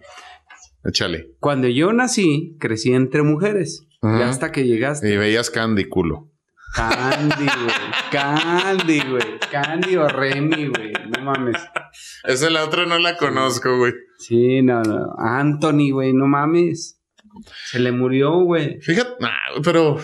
[0.85, 1.31] Échale.
[1.39, 3.83] Cuando yo nací, crecí entre mujeres.
[4.01, 4.17] Ujú.
[4.17, 5.11] Y hasta que llegaste.
[5.11, 6.31] Y veías Candy culo.
[6.75, 7.75] Candy, güey.
[8.11, 9.39] Candy, güey.
[9.51, 10.93] Candy o Remy, güey.
[11.17, 11.57] No mames.
[12.25, 13.93] Esa la otra no la conozco, güey.
[14.17, 15.15] Sí, no, no.
[15.17, 16.13] Anthony, güey.
[16.13, 16.99] No mames.
[17.65, 18.81] Se le murió, güey.
[18.81, 19.97] Fíjate, nah, pero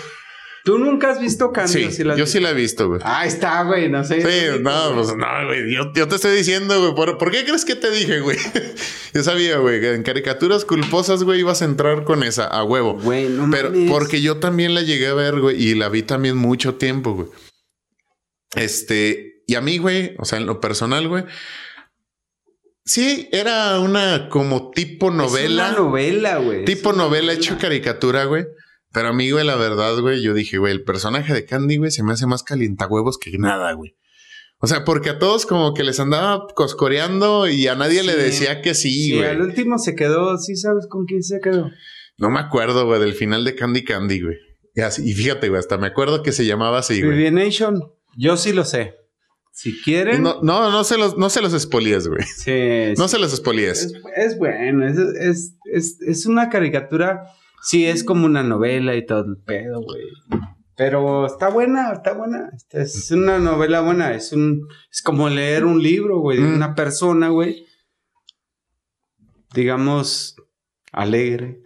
[0.64, 1.92] ¿Tú nunca has visto Candy?
[1.92, 3.02] sí, yo sí la he visto, güey.
[3.04, 3.90] Ahí está, güey.
[3.90, 4.22] No sé.
[4.22, 5.74] Sí, no, pues no, güey.
[5.74, 6.96] Yo, yo te estoy diciendo, güey.
[6.96, 8.38] ¿por, por qué crees que te dije, güey?
[9.14, 12.94] yo sabía, güey, que en caricaturas culposas, güey, ibas a entrar con esa, a huevo.
[12.94, 13.92] Güey, no Pero mames.
[13.92, 17.28] porque yo también la llegué a ver, güey, y la vi también mucho tiempo, güey.
[18.56, 21.26] Este, y a mí, güey, o sea, en lo personal, güey,
[22.86, 25.70] sí, era una como tipo novela.
[25.70, 26.66] Es una novela, güey.
[26.66, 28.46] Tipo Es novela hecho caricatura, güey.
[28.92, 31.90] Pero a mí, güey, la verdad, güey, yo dije, güey, el personaje de Candy, güey,
[31.92, 33.96] se me hace más calientahuevos que nada, güey.
[34.60, 38.62] O sea, porque a todos como que les andaba coscoreando y a nadie le decía
[38.62, 39.28] que sí, Sí, güey.
[39.30, 40.38] al último se quedó.
[40.38, 41.70] ¿Sí sabes con quién se quedó?
[42.18, 44.38] No me acuerdo, güey, del final de Candy Candy, güey.
[44.76, 47.18] Y, así- y fíjate, güey, hasta me acuerdo que se llamaba así, güey.
[47.18, 47.82] Vivianation.
[48.16, 48.94] Yo sí lo sé.
[49.56, 50.24] Si quieren.
[50.24, 52.24] No, no, no se los, no se los espolíes, güey.
[52.24, 53.12] Sí, No sí.
[53.16, 53.84] se los espolíes.
[53.84, 54.86] Es, es bueno.
[54.88, 57.28] Es, es, es, es una caricatura.
[57.62, 60.02] Sí, es como una novela y todo el pedo, güey.
[60.76, 62.50] Pero está buena, está buena.
[62.56, 64.14] Esta Es una novela buena.
[64.16, 66.56] Es un es como leer un libro, güey, de Mm.
[66.56, 67.68] una persona, güey.
[69.54, 70.36] Digamos,
[70.92, 71.62] alegre.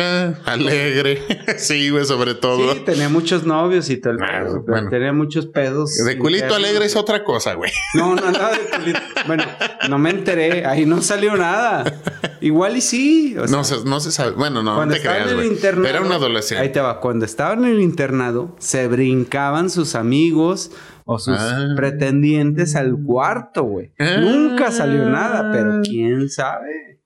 [0.00, 1.22] Ah, alegre.
[1.58, 2.74] sí, güey, sobre todo.
[2.74, 4.88] Sí, tenía muchos novios y todo el Ah, bueno.
[4.90, 5.94] Tenía muchos pedos.
[5.96, 7.70] de culito alegre es otra cosa, güey.
[7.94, 9.00] No, no, nada de culito.
[9.26, 9.44] Bueno,
[9.88, 10.64] no me enteré.
[10.66, 11.84] Ahí no salió nada.
[12.40, 13.36] Igual y sí.
[13.38, 14.32] o sea, No se, no se sabe.
[14.32, 15.56] Bueno, no, no cuando te estaba creas, en el güey.
[15.56, 15.88] internado.
[15.88, 16.68] Era un Ahí adolescente.
[16.68, 17.00] te va.
[17.00, 20.70] Cuando estaba en el internado, se brincaban sus amigos
[21.04, 21.68] o sus Ah.
[21.76, 23.92] pretendientes al cuarto, güey.
[23.98, 24.18] Ah.
[24.20, 27.00] Nunca salió nada, pero quién sabe.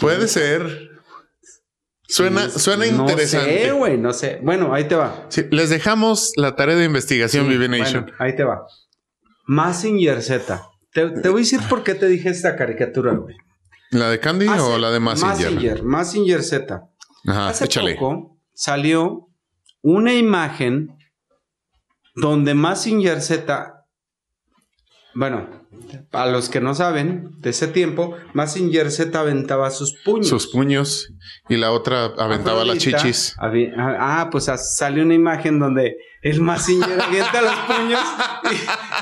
[0.00, 0.90] Puede ser.
[2.08, 3.64] Suena, suena No interesante.
[3.64, 4.38] sé, güey, no sé.
[4.42, 5.26] Bueno, ahí te va.
[5.28, 8.64] Sí, les dejamos la tarea de investigación, Sí, bueno, ahí te va.
[9.46, 10.62] Massinger Z.
[10.92, 13.36] Te, te voy a decir por qué te dije esta caricatura, güey.
[13.90, 15.52] ¿La de Candy o la de Massinger?
[15.52, 16.88] Massinger, Massinger Z.
[17.26, 17.94] Ajá, Hace échale.
[17.94, 19.28] poco salió
[19.82, 20.96] una imagen
[22.14, 23.84] donde Massinger Z,
[25.14, 25.65] bueno,
[26.12, 30.28] a los que no saben, de ese tiempo, Massinger Z aventaba sus puños.
[30.28, 31.12] Sus puños
[31.48, 33.34] y la otra aventaba las chichis.
[33.38, 38.00] avi- Ah, pues ah, salió una imagen donde el Massinger avienta los puños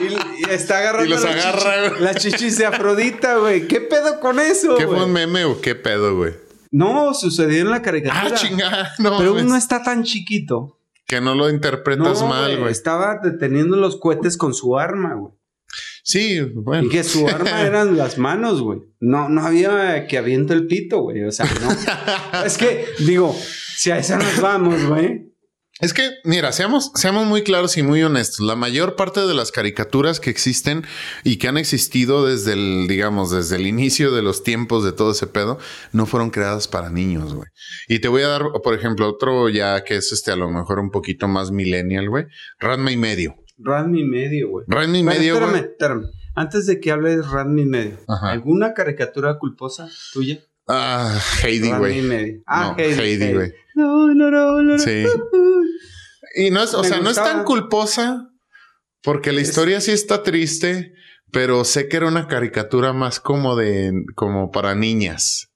[0.00, 2.02] y, y- y está agarrando Y los las agarra, chichis- güey.
[2.02, 3.66] las chichis de Afrodita, güey.
[3.68, 6.34] ¿Qué pedo con eso, ¿Qué fue un meme o qué pedo, güey?
[6.70, 8.22] No, sucedió en la caricatura.
[8.26, 8.92] Ah, chingada.
[8.98, 10.78] No, Pero uno está tan chiquito.
[11.06, 12.72] Que no lo interpretas No, mal, güey.
[12.72, 15.32] Estaba deteniendo los cohetes con su arma, güey.
[16.04, 16.86] Sí, bueno.
[16.86, 18.80] Y que su arma eran las manos, güey.
[19.00, 21.24] No, no había que aviento el pito, güey.
[21.24, 22.44] O sea, no.
[22.44, 23.34] es que, digo,
[23.76, 25.32] si a esa nos vamos, güey.
[25.80, 28.40] Es que, mira, seamos, seamos muy claros y muy honestos.
[28.40, 30.84] La mayor parte de las caricaturas que existen
[31.24, 35.12] y que han existido desde el, digamos, desde el inicio de los tiempos de todo
[35.12, 35.58] ese pedo,
[35.92, 37.48] no fueron creadas para niños, güey.
[37.88, 40.78] Y te voy a dar, por ejemplo, otro ya que es este a lo mejor
[40.78, 42.26] un poquito más millennial, güey.
[42.58, 43.36] Ranma y medio.
[43.58, 44.64] Ranma y medio, güey.
[44.68, 45.62] Bueno, medio, espérame, güey.
[45.62, 46.04] espérame.
[46.34, 48.30] Antes de que hables Ranma y medio, Ajá.
[48.32, 50.40] ¿alguna caricatura culposa tuya?
[50.66, 52.00] Ah, Heidi, güey.
[52.02, 52.42] medio.
[52.46, 53.32] Ah, No, Heidi.
[53.32, 53.52] Güey.
[53.74, 54.78] No, no, no, no.
[54.78, 55.04] Sí.
[56.36, 58.30] Y no es, o Me sea, no es tan culposa
[59.02, 60.92] porque la Es- historia sí está triste,
[61.30, 65.50] pero sé que era una caricatura más como de, como para niñas.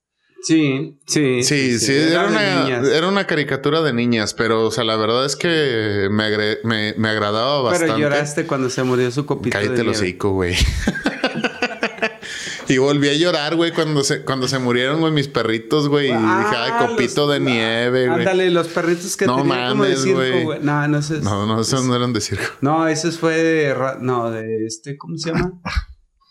[0.49, 1.43] Sí, sí.
[1.43, 2.89] Sí, sí, era, una, niñas.
[2.89, 6.95] era una caricatura de niñas, pero, o sea, la verdad es que me, agre- me,
[6.97, 7.89] me agradaba bastante.
[7.93, 10.57] Pero lloraste cuando se murió su copito Cállate el hocico, güey.
[12.69, 16.07] y volví a llorar, güey, cuando se, cuando se murieron, güey, mis perritos, güey.
[16.07, 18.21] y dije, ay, Ah, copito los- de nieve, güey.
[18.21, 20.61] Ándale, los perritos que No tenían como de mames, circo, güey.
[20.63, 21.21] No, no sé.
[21.21, 22.45] No, no, esos no eran de circo.
[22.63, 23.75] No, ese fue de...
[24.01, 24.97] No, de este...
[24.97, 25.53] ¿Cómo se llama?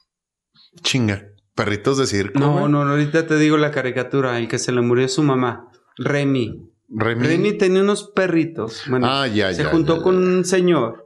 [0.82, 1.27] Chinga.
[1.58, 2.40] Perritos de circo.
[2.40, 2.72] No, güey.
[2.72, 4.38] no, no, ahorita te digo la caricatura.
[4.38, 5.70] El que se le murió su mamá.
[5.98, 6.72] Remy.
[6.90, 7.28] Remy.
[7.28, 8.84] Remy tenía unos perritos.
[8.88, 11.04] Bueno, Ah, ya, se ya, juntó ya, con un señor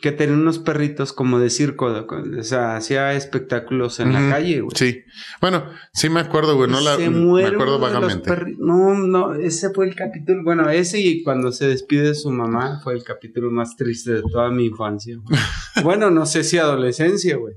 [0.00, 4.76] que tenía unos perritos como de circo, o sea, hacía espectáculos en la calle, güey.
[4.76, 5.00] Sí.
[5.40, 8.30] Bueno, sí me acuerdo, güey, no la me acuerdo vagamente.
[8.58, 12.80] No, no, ese fue el capítulo, bueno, ese y cuando se despide de su mamá
[12.84, 15.16] fue el capítulo más triste de toda mi infancia.
[15.82, 17.54] bueno, no sé si adolescencia, güey.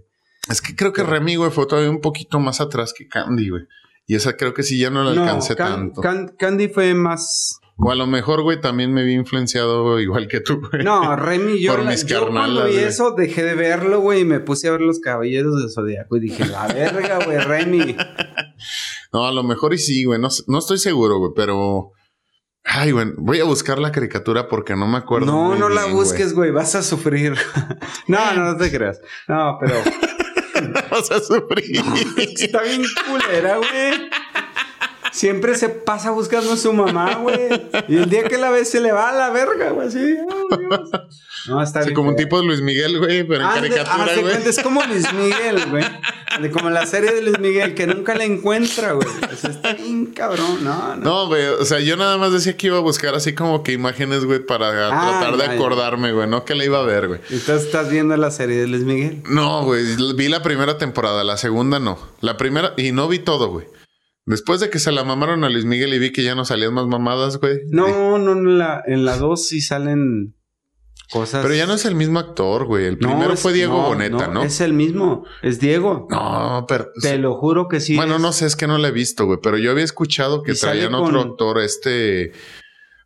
[0.49, 3.63] Es que creo que Remy, güey, fue todavía un poquito más atrás que Candy, güey.
[4.07, 6.01] Y esa creo que sí ya no la alcancé tanto.
[6.37, 10.59] Candy fue más o a lo mejor, güey, también me vi influenciado igual que tú,
[10.59, 10.83] güey.
[10.83, 14.41] No, Remy, yo, Por mis yo cuando vi eso dejé de verlo, güey, y me
[14.41, 17.95] puse a ver los caballeros del Zodiaco y dije, la verga, güey, Remy.
[19.11, 21.93] No, a lo mejor y sí, güey, no, no estoy seguro, güey, pero...
[22.63, 25.25] Ay, güey, voy a buscar la caricatura porque no me acuerdo.
[25.25, 27.33] No, no la busques, güey, vas a sufrir.
[28.07, 29.01] no, no, no te creas.
[29.27, 29.73] No, pero...
[30.89, 31.81] vas a sufrir.
[32.17, 34.09] está bien culera, güey.
[35.11, 37.49] Siempre se pasa buscando a su mamá, güey.
[37.87, 39.87] Y el día que la ve se le va a la verga, güey.
[39.87, 40.17] Así.
[41.47, 41.93] no, está bien.
[41.93, 44.35] como un tipo de Luis Miguel, güey, pero en caricatura, güey.
[44.45, 45.83] Es como Luis Miguel, güey.
[46.51, 49.07] Como la serie de Luis Miguel, que nunca la encuentra, güey.
[49.07, 51.03] O sea, está bien cabrón, no, no.
[51.03, 51.45] No, güey.
[51.45, 54.39] O sea, yo nada más decía que iba a buscar así como que imágenes, güey,
[54.39, 56.27] para ah, tratar de acordarme, güey.
[56.27, 57.19] No que la iba a ver, güey.
[57.29, 59.21] Entonces, ¿estás viendo la serie de Luis Miguel?
[59.25, 59.83] No, güey.
[60.15, 61.97] Vi la primera temporada, la segunda no.
[62.21, 63.65] La primera, y no vi todo, güey.
[64.29, 66.71] Después de que se la mamaron a Luis Miguel y vi que ya no salían
[66.71, 67.61] más mamadas, güey.
[67.71, 70.35] No, no, en la, en la dos sí salen
[71.11, 71.41] cosas.
[71.41, 72.85] Pero ya no es el mismo actor, güey.
[72.85, 76.07] El primero fue Diego Boneta, no, Es el mismo, es Diego.
[76.11, 76.89] No, pero.
[77.01, 77.95] Te lo juro que sí.
[77.95, 79.39] Bueno, no sé, es que no lo he visto, güey.
[79.41, 82.31] Pero yo había escuchado que traían otro actor, este.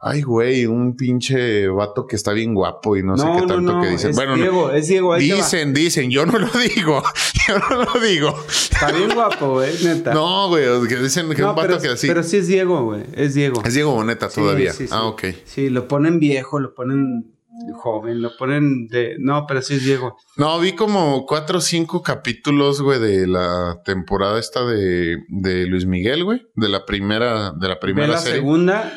[0.05, 3.87] Ay, güey, un pinche vato que está bien guapo y no, sé qué tanto que
[3.91, 4.09] dicen.
[4.09, 5.15] Es bueno, Diego, es Diego.
[5.15, 7.01] Dicen, dicen, yo no lo digo.
[7.45, 8.33] Yo no lo digo.
[8.47, 10.13] Está bien guapo, güey, neta.
[10.13, 12.07] No, güey, que dicen que es un vato que así.
[12.07, 13.61] Pero sí es Diego, güey, es Diego.
[13.65, 14.71] Es Diego Boneta todavía.
[14.91, 15.23] ah, ok.
[15.43, 17.32] Sí, lo ponen viejo, lo ponen
[17.71, 19.15] joven, lo ponen de...
[19.19, 20.17] No, pero sí es Diego.
[20.37, 25.85] No, vi como cuatro o cinco capítulos, güey, de la temporada esta de, de Luis
[25.85, 26.45] Miguel, güey.
[26.55, 28.93] De la primera, de la primera de la segunda,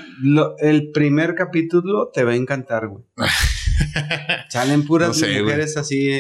[0.59, 3.05] el primer capítulo te va a encantar, güey.
[4.48, 6.11] Salen puras mujeres así,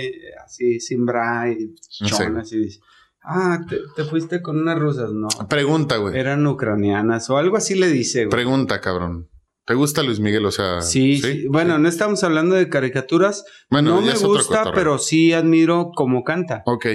[0.44, 2.80] así, sin bra y chonas y dice...
[3.28, 3.58] Ah,
[3.96, 5.26] te, fuiste con unas rusas, no.
[5.48, 6.16] Pregunta, güey.
[6.16, 8.30] Eran ucranianas o algo así le dice, güey.
[8.30, 9.28] Pregunta, cabrón.
[9.66, 10.46] ¿Te gusta Luis Miguel?
[10.46, 10.80] O sea.
[10.80, 11.46] Sí, sí.
[11.48, 13.44] bueno, no estamos hablando de caricaturas.
[13.68, 16.62] Bueno, no me gusta, pero sí admiro cómo canta.
[16.66, 16.86] Ok.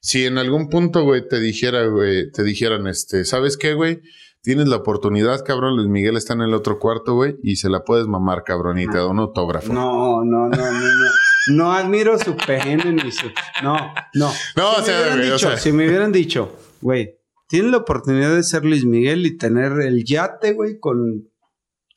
[0.00, 4.00] Si en algún punto, güey, te dijera, güey, te dijeran, este, ¿sabes qué, güey?
[4.42, 5.76] Tienes la oportunidad, cabrón.
[5.76, 8.88] Luis Miguel está en el otro cuarto, güey, y se la puedes mamar, cabrón, y
[8.88, 9.72] te da un autógrafo.
[9.72, 11.10] No, no, no, no, no.
[11.48, 13.26] No admiro su pene ni su.
[13.62, 13.76] No,
[14.14, 14.32] no.
[14.56, 17.18] No, o, sea, güey, o sea, Si me hubieran dicho, güey,
[17.48, 21.30] tienes la oportunidad de ser Luis Miguel y tener el yate, güey, con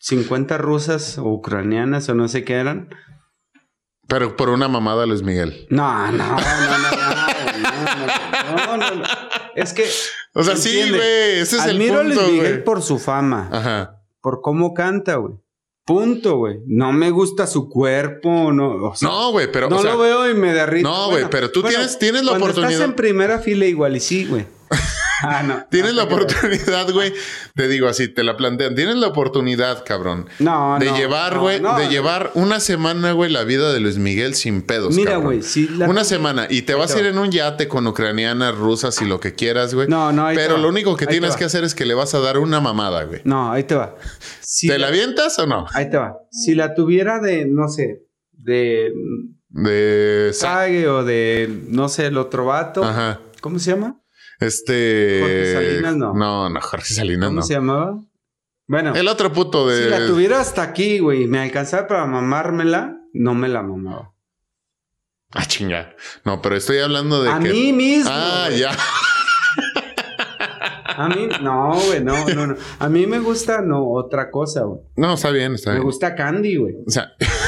[0.03, 2.89] 50 rusas o ucranianas o no sé qué eran.
[4.05, 5.65] Pero por una mamada Luis Miguel.
[5.69, 6.77] No, no, no, no,
[8.67, 9.03] no, no, no,
[9.55, 9.89] Es que.
[10.33, 11.39] O sea, sí, güey.
[11.39, 13.47] Ese es el punto, a Luis Miguel por su fama.
[13.49, 14.01] Ajá.
[14.19, 15.35] Por cómo canta, güey.
[15.85, 16.59] Punto, güey.
[16.67, 18.93] No me gusta su cuerpo, no.
[19.01, 19.69] no, güey, pero.
[19.69, 20.89] No lo veo y me derrito.
[20.89, 22.71] No, güey, pero tú tienes, tienes la oportunidad.
[22.71, 24.45] Estás en primera fila igual y sí, güey.
[25.23, 25.65] Ah, no.
[25.71, 27.13] Tienes la oportunidad, güey.
[27.55, 28.75] Te digo así, te la plantean.
[28.75, 30.27] Tienes la oportunidad, cabrón.
[30.39, 34.61] No, De llevar, güey, de llevar una semana, güey, la vida de Luis Miguel sin
[34.61, 34.95] pedos.
[34.95, 35.69] Mira, güey, sí.
[35.87, 36.47] Una semana.
[36.49, 39.73] Y te vas a ir en un yate con ucranianas, rusas y lo que quieras,
[39.73, 39.87] güey.
[39.87, 42.37] No, no, Pero lo único que tienes que hacer es que le vas a dar
[42.37, 43.21] una mamada, güey.
[43.23, 43.95] No, ahí te va.
[44.61, 45.65] ¿Te la avientas o no?
[45.73, 46.17] Ahí te va.
[46.31, 48.91] Si la tuviera de, no sé, de.
[49.49, 50.31] De.
[50.33, 52.83] Sague o de, no sé, el otro vato.
[52.83, 53.19] Ajá.
[53.39, 54.02] ¿Cómo se llama?
[54.43, 55.19] Este.
[55.21, 56.13] Jorge Salinas no.
[56.13, 57.99] No, no, Jorge Salinas ¿Cómo se llamaba?
[58.67, 58.95] Bueno.
[58.95, 59.83] El otro puto de.
[59.83, 64.13] Si la tuviera hasta aquí, güey, me alcanzaba para mamármela, no me la mamaba.
[65.31, 65.95] Ah, chinga.
[66.25, 67.29] No, pero estoy hablando de.
[67.29, 68.11] A mí mismo.
[68.13, 68.71] Ah, ya.
[70.95, 72.55] A mí, no, güey, no, no, no.
[72.77, 74.81] A mí me gusta, no, otra cosa, güey.
[74.95, 75.79] No, está bien, está bien.
[75.79, 76.75] Me gusta Candy, güey.
[76.85, 77.13] O sea.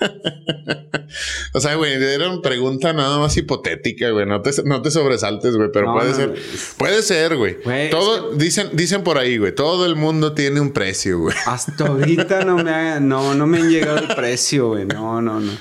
[1.54, 4.26] o sea, güey, era una pregunta nada más hipotética, güey.
[4.26, 6.34] No te, no te sobresaltes, güey, pero puede ser.
[6.76, 7.58] Puede ser, güey.
[7.90, 9.54] Todo, dicen, dicen por ahí, güey.
[9.54, 11.36] Todo el mundo tiene un precio, güey.
[11.46, 14.86] Hasta ahorita no me, no, no me han llegado el precio, güey.
[14.86, 15.52] No, no, no.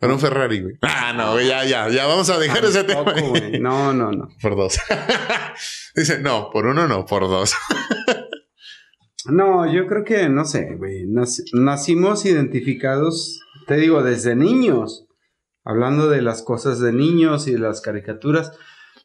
[0.00, 0.74] Era un Ferrari, güey.
[0.82, 3.14] Ah, no, güey, ya, ya, ya vamos a dejar ese tema.
[3.60, 4.28] No, no, no.
[4.40, 4.78] Por dos.
[5.94, 7.54] Dice, no, por uno no, por dos.
[9.26, 11.04] No, yo creo que, no sé, güey,
[11.52, 15.06] nacimos identificados, te digo, desde niños,
[15.64, 18.52] hablando de las cosas de niños y de las caricaturas.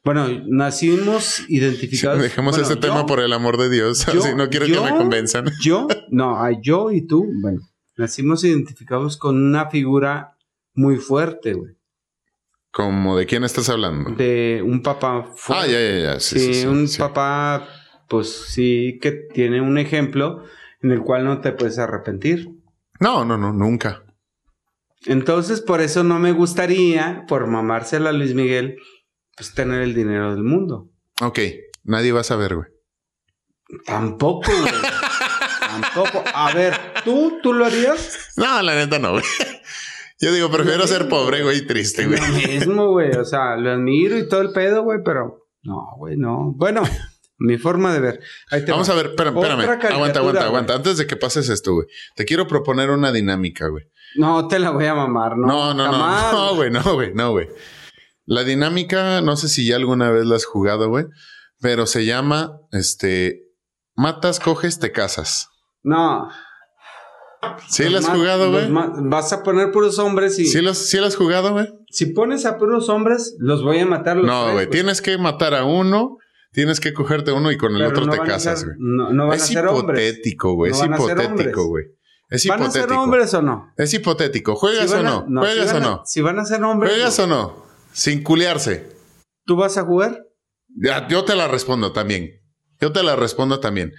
[0.03, 2.21] Bueno, nacimos identificados.
[2.21, 5.45] dejemos ese tema por el amor de Dios, así no quiero que me convenzan.
[5.61, 7.61] Yo, no, yo y tú, bueno,
[7.97, 10.37] nacimos identificados con una figura
[10.73, 11.75] muy fuerte, güey.
[12.71, 14.11] ¿Como de quién estás hablando?
[14.11, 15.65] De un papá fuerte.
[15.65, 16.19] Ah, ya, ya, ya.
[16.19, 17.67] Sí, Sí, sí, sí, un papá,
[18.07, 20.43] pues sí, que tiene un ejemplo
[20.81, 22.49] en el cual no te puedes arrepentir.
[22.99, 24.03] No, no, no, nunca.
[25.05, 28.77] Entonces, por eso no me gustaría, por mamársela a Luis Miguel,
[29.35, 30.89] pues tener el dinero del mundo.
[31.21, 31.39] Ok,
[31.83, 32.67] nadie va a saber, güey.
[33.85, 34.73] Tampoco, güey.
[35.59, 36.23] Tampoco.
[36.33, 36.73] A ver,
[37.03, 38.17] ¿tú, tú lo harías?
[38.37, 39.23] No, la neta no, güey.
[40.19, 42.19] Yo digo, prefiero ser pobre, güey, y triste, güey.
[42.19, 43.11] Lo mismo, güey.
[43.11, 46.53] O sea, lo admiro y todo el pedo, güey, pero no, güey, no.
[46.55, 46.81] Bueno,
[47.37, 48.19] mi forma de ver.
[48.49, 48.93] Ahí te Vamos va.
[48.93, 49.61] a ver, espérame, espérame.
[49.61, 50.43] Aguanta, aguanta, güey.
[50.45, 50.73] aguanta.
[50.75, 51.87] Antes de que pases esto, güey.
[52.15, 53.85] Te quiero proponer una dinámica, güey.
[54.15, 55.47] No te la voy a mamar, ¿no?
[55.47, 56.33] No, no, Jamás.
[56.33, 56.37] no.
[56.49, 57.47] No, güey, no, güey, no, güey.
[58.25, 61.05] La dinámica, no sé si ya alguna vez la has jugado, güey.
[61.61, 63.43] Pero se llama, este,
[63.95, 65.49] matas, coges, te casas.
[65.83, 66.29] No.
[67.69, 68.67] ¿Sí Los la has jugado, güey?
[69.09, 71.67] Vas a poner puros hombres y ¿Sí, los, ¿Sí la has jugado, güey?
[71.89, 74.69] si pones a puros hombres, los voy a matar los No, güey.
[74.69, 76.17] Tienes que matar a uno,
[76.51, 78.75] tienes que cogerte uno y con el Pero otro no te a casas, güey.
[78.79, 80.03] No, no van Es a ser hombres.
[80.03, 80.71] hipotético, güey.
[80.71, 81.85] No es a hipotético, güey.
[82.29, 83.01] Es ¿Van a ser hipotético.
[83.03, 83.73] hombres o no?
[83.77, 84.55] Es hipotético.
[84.55, 85.25] ¿Juegas Si o no?
[85.39, 86.01] ¿Juegas o a- no?
[86.05, 87.23] Si van a ser hombres, ¿Juegas no.
[87.23, 87.65] o no?
[87.93, 88.89] Sin culiarse.
[89.45, 90.25] ¿tú vas a jugar?
[90.75, 92.41] Ya, yo te la respondo también.
[92.81, 93.93] Yo te la respondo también.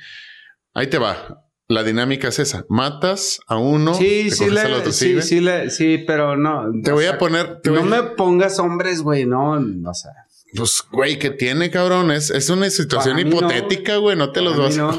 [0.74, 1.42] Ahí te va.
[1.68, 2.64] La dinámica es esa.
[2.68, 3.94] Matas a uno.
[3.94, 6.64] sí, te sí, le- al otro, sí, sí, le- sí, pero no.
[6.84, 7.60] Te voy sea, a poner.
[7.62, 10.12] te no voy- me pongas hombres, güey, no, o sea.
[10.54, 12.10] Pues, güey, ¿qué tiene, cabrón?
[12.10, 14.16] Es, es una situación no, hipotética, güey.
[14.16, 14.98] No, te los vas no.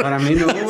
[0.00, 0.66] Para mí no, güey.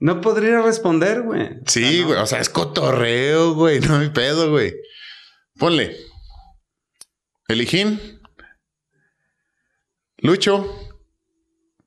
[0.00, 1.58] No podría responder, güey.
[1.66, 2.06] Sí, no.
[2.08, 2.18] güey.
[2.20, 3.80] O sea, es cotorreo, güey.
[3.80, 4.74] No hay pedo, güey.
[5.58, 5.96] Ponle.
[7.48, 8.00] Elijín.
[10.18, 10.66] Lucho.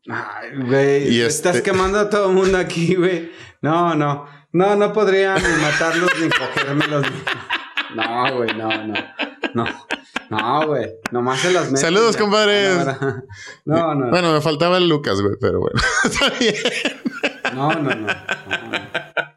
[0.10, 1.20] Ay, güey.
[1.22, 3.32] Este- Estás quemando a todo el mundo aquí, güey.
[3.62, 4.28] No, no.
[4.52, 7.06] No, no podría ni matarlos ni cogérmelos.
[7.96, 8.94] No, güey, no, no.
[9.54, 9.66] No.
[10.30, 10.90] No, güey.
[11.12, 11.78] Nomás se las meto.
[11.78, 12.88] Saludos, compadres.
[13.66, 14.10] No, no.
[14.10, 15.80] Bueno, me faltaba el Lucas, güey, pero bueno.
[16.04, 16.56] Está bien.
[17.54, 17.96] No, no, no.
[17.96, 18.14] no, no.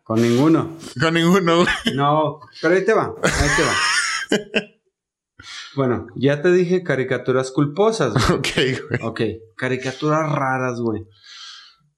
[0.04, 0.78] Con ninguno.
[1.00, 1.94] Con ninguno, güey.
[1.94, 4.62] No, pero ahí te va, ahí te va.
[5.74, 8.38] Bueno, ya te dije caricaturas culposas, güey.
[8.38, 8.48] Ok,
[8.88, 9.02] güey.
[9.02, 9.20] Ok,
[9.56, 11.06] caricaturas raras, güey.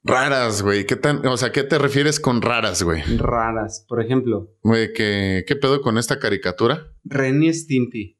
[0.04, 0.86] Raras, güey.
[0.86, 3.02] ¿Qué tan, o sea, ¿qué te refieres con raras, güey?
[3.18, 3.84] Raras.
[3.88, 6.86] Por ejemplo, Güey, ¿qué, ¿qué pedo con esta caricatura?
[7.04, 8.16] Ren y Stimpy.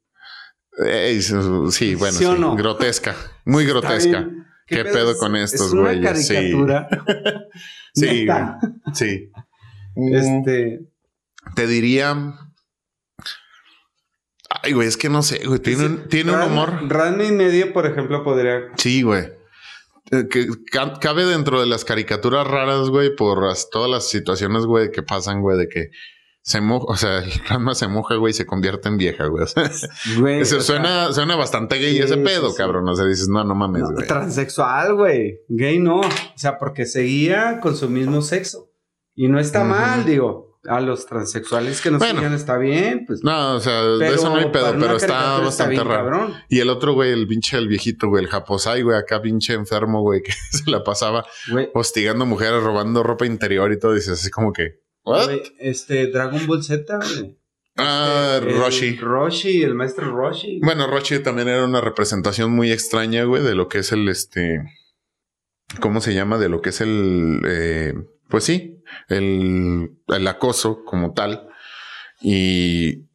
[1.71, 2.35] Sí, bueno, ¿Sí sí.
[2.39, 2.55] no?
[2.57, 3.17] Grotesca.
[3.45, 4.29] Muy grotesca.
[4.67, 6.27] ¿Qué pedo con Es- estos es una güeyes?
[6.27, 6.35] Sí.
[6.35, 6.89] caricatura.
[7.95, 8.59] Sí, Neta.
[8.95, 9.33] Sí.
[9.97, 10.81] Mm, Este.
[11.57, 12.15] Te diría.
[14.63, 15.59] Ay, güey, es que no sé, güey.
[15.59, 16.79] Tiene, un, tiene un Ran- humor.
[16.89, 18.61] Ran y medio, por ejemplo, podría.
[18.77, 19.33] Sí, güey.
[20.11, 24.65] Eh, Que ca- cabe dentro de las caricaturas raras, güey, por las- todas las situaciones,
[24.65, 25.91] güey, que pasan, güey, de que
[26.41, 29.45] se moja, o sea, el Ranma se moja, güey, y se convierte en vieja, güey.
[29.45, 29.71] O sea,
[30.19, 32.57] Güey, eso o sea, suena, suena bastante gay sí, ese pedo, sí.
[32.57, 32.89] cabrón.
[32.89, 34.07] O sea, dices, no, no mames, no, güey.
[34.07, 35.41] transexual, güey.
[35.49, 36.01] Gay no.
[36.01, 38.71] O sea, porque seguía con su mismo sexo.
[39.15, 40.48] Y no está mal, digo.
[40.67, 42.19] A los transexuales que nos Bueno.
[42.19, 43.23] sigan está bien, pues.
[43.23, 45.91] No, o sea, de eso no hay pedo, pero está bastante raro.
[45.91, 46.35] cabrón.
[46.49, 50.03] Y el otro, güey, el pinche, el viejito, güey, el japosai, güey, acá pinche enfermo,
[50.03, 53.95] güey, que se la pasaba Güey, hostigando mujeres, robando ropa interior y todo.
[53.95, 55.25] Dices así como que, ¿what?
[55.27, 57.39] güey, este Dragon Ball Z, güey.
[57.81, 58.97] Ah, El Roshi.
[58.97, 60.59] Roshi, el maestro Roshi.
[60.61, 64.59] Bueno, Roshi también era una representación muy extraña, güey, de lo que es el, este,
[65.81, 66.39] ¿cómo se llama?
[66.39, 67.95] De lo que es el, eh,
[68.29, 68.78] pues sí,
[69.09, 71.49] el, el acoso como tal.
[72.21, 73.07] Y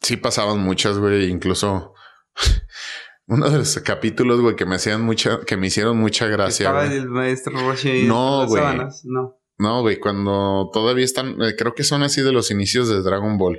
[0.00, 1.94] sí pasaban muchas, güey, incluso
[3.26, 6.66] uno de los capítulos, güey, que me hacían mucha, que me hicieron mucha gracia.
[6.66, 6.98] Estaba güey.
[6.98, 8.62] el maestro Roshi No, güey.
[9.04, 9.38] No.
[9.58, 13.38] No, güey, cuando todavía están, eh, creo que son así de los inicios de Dragon
[13.38, 13.58] Ball.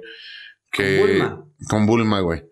[0.71, 1.45] Que, Con Bulma.
[1.69, 2.43] Con Bulma, güey.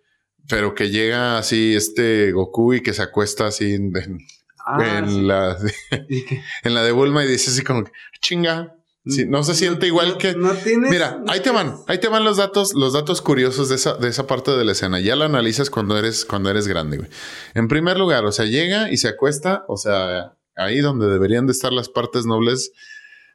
[0.49, 4.18] Pero que llega así este Goku y que se acuesta así en, en
[4.66, 5.22] Ah, sí.
[5.22, 5.58] la,
[6.64, 8.76] en la de Bulma y dice así como, que, chinga.
[9.08, 10.34] Sí, no se siente igual No- que...
[10.36, 10.89] No tienes.
[10.89, 14.08] Mira, ahí te van, ahí te van los datos, los datos curiosos de esa, de
[14.08, 14.99] esa parte de la escena.
[14.99, 17.10] Ya la analizas cuando eres, cuando eres grande, güey.
[17.53, 21.51] En primer lugar, o sea, llega y se acuesta, o sea, ahí donde deberían de
[21.51, 22.72] estar las partes nobles,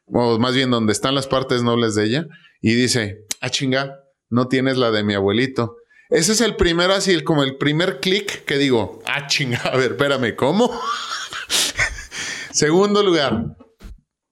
[0.07, 2.27] o más bien donde están las partes nobles de ella,
[2.61, 5.77] y dice, ah, chinga, no tienes la de mi abuelito.
[6.09, 9.93] Ese es el primero, así, como el primer clic que digo, ah, chinga, a ver,
[9.93, 10.68] espérame, ¿cómo?
[12.53, 13.57] Segundo lugar,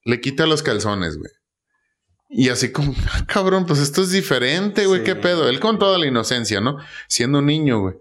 [0.09, 1.31] le quita los calzones, güey.
[2.29, 5.05] Y así como, "Ah, cabrón, pues esto es diferente, güey, Sí.
[5.05, 5.49] qué pedo.
[5.49, 6.77] Él con toda la inocencia, ¿no?
[7.07, 7.95] Siendo un niño, güey.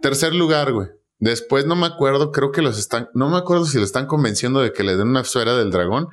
[0.00, 0.88] Tercer lugar, güey.
[1.18, 4.60] Después no me acuerdo, creo que los están, no me acuerdo si lo están convenciendo
[4.60, 6.08] de que le den una esfera del dragón.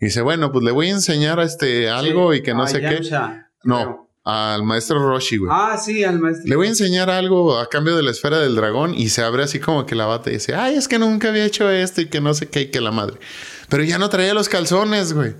[0.00, 2.80] Y dice, bueno, pues le voy a enseñar a este algo y que no sé
[2.80, 3.00] qué.
[3.62, 5.50] No, al maestro Roshi, güey.
[5.52, 6.46] Ah, sí, al maestro.
[6.48, 9.42] Le voy a enseñar algo a cambio de la esfera del dragón y se abre
[9.44, 12.06] así como que la bata y dice, ay, es que nunca había hecho esto y
[12.08, 13.18] que no sé qué y que la madre.
[13.70, 15.34] Pero ya no traía los calzones, güey.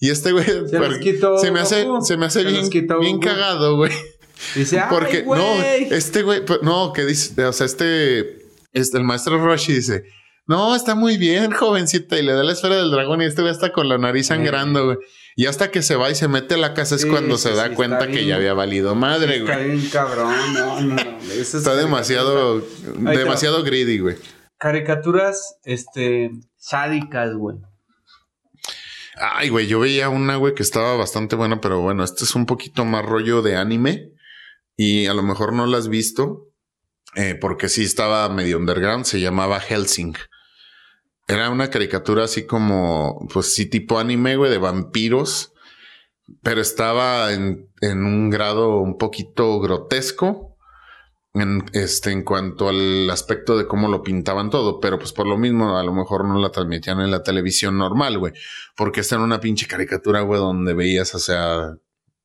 [0.00, 3.20] Y este güey Se quitó se me hace, se me hace Se bien, quitó bien
[3.20, 3.92] cagado, güey.
[4.54, 5.38] Dice, Porque güey.
[5.38, 5.62] no,
[5.94, 8.38] este güey, pues, no, que dice, o sea, este,
[8.72, 10.04] este, el maestro Roshi dice,
[10.46, 13.52] no, está muy bien, jovencita, y le da la esfera del dragón y este güey
[13.52, 14.96] está con la nariz sangrando, güey.
[15.36, 17.48] Y hasta que se va y se mete a la casa es Sí, cuando sí,
[17.48, 18.28] se da sí, cuenta está que bien.
[18.28, 19.70] ya había valido madre, Está güey.
[19.76, 21.18] bien cabrón, no, no, no.
[21.30, 22.64] Eso es Está demasiado,
[22.96, 24.16] demasiado greedy, güey.
[24.60, 27.56] Caricaturas, este, sádicas, güey.
[29.16, 32.44] Ay, güey, yo veía una, güey, que estaba bastante buena, pero bueno, este es un
[32.44, 34.12] poquito más rollo de anime
[34.76, 36.50] y a lo mejor no la has visto
[37.16, 40.14] eh, porque sí estaba medio underground, se llamaba Helsing.
[41.26, 45.54] Era una caricatura así como, pues sí, tipo anime, güey, de vampiros,
[46.42, 50.49] pero estaba en, en un grado un poquito grotesco.
[51.32, 55.38] En, este, en cuanto al aspecto de cómo lo pintaban todo, pero pues por lo
[55.38, 58.32] mismo a lo mejor no la transmitían en la televisión normal, güey.
[58.76, 61.76] Porque esta era una pinche caricatura, güey, donde veías, o sea,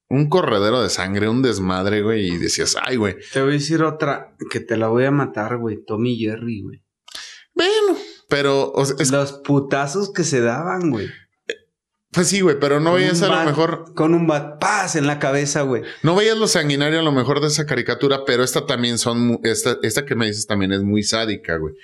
[0.09, 3.15] un corredero de sangre, un desmadre, güey, y decías, ay, güey.
[3.31, 5.83] Te voy a decir otra que te la voy a matar, güey.
[5.85, 6.83] Tommy Jerry, güey.
[7.53, 7.97] Bueno,
[8.27, 11.09] pero, o sea, es- Los putazos que se daban, güey.
[12.15, 15.05] Pues sí, güey, pero no Con veías a lo mejor, Con un bat, paz en
[15.05, 15.83] la cabeza, güey.
[16.01, 19.77] no veías lo sanguinario a lo mejor de esa caricatura, pero esta también son, esta,
[19.83, 21.75] esta que me dices también es muy sádica, güey.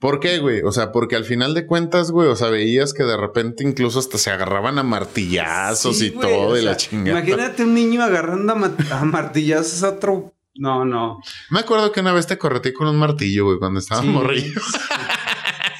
[0.00, 0.60] ¿Por qué, güey?
[0.62, 3.98] O sea, porque al final de cuentas, güey, o sea, veías que de repente incluso
[4.00, 7.20] hasta se agarraban a martillazos Sí, y güey, todo y la chingada.
[7.20, 10.34] Imagínate un niño agarrando a, ma- a martillazos a otro.
[10.56, 11.20] No, no.
[11.50, 14.52] Me acuerdo que una vez te corretí con un martillo, güey, cuando estaba Sí.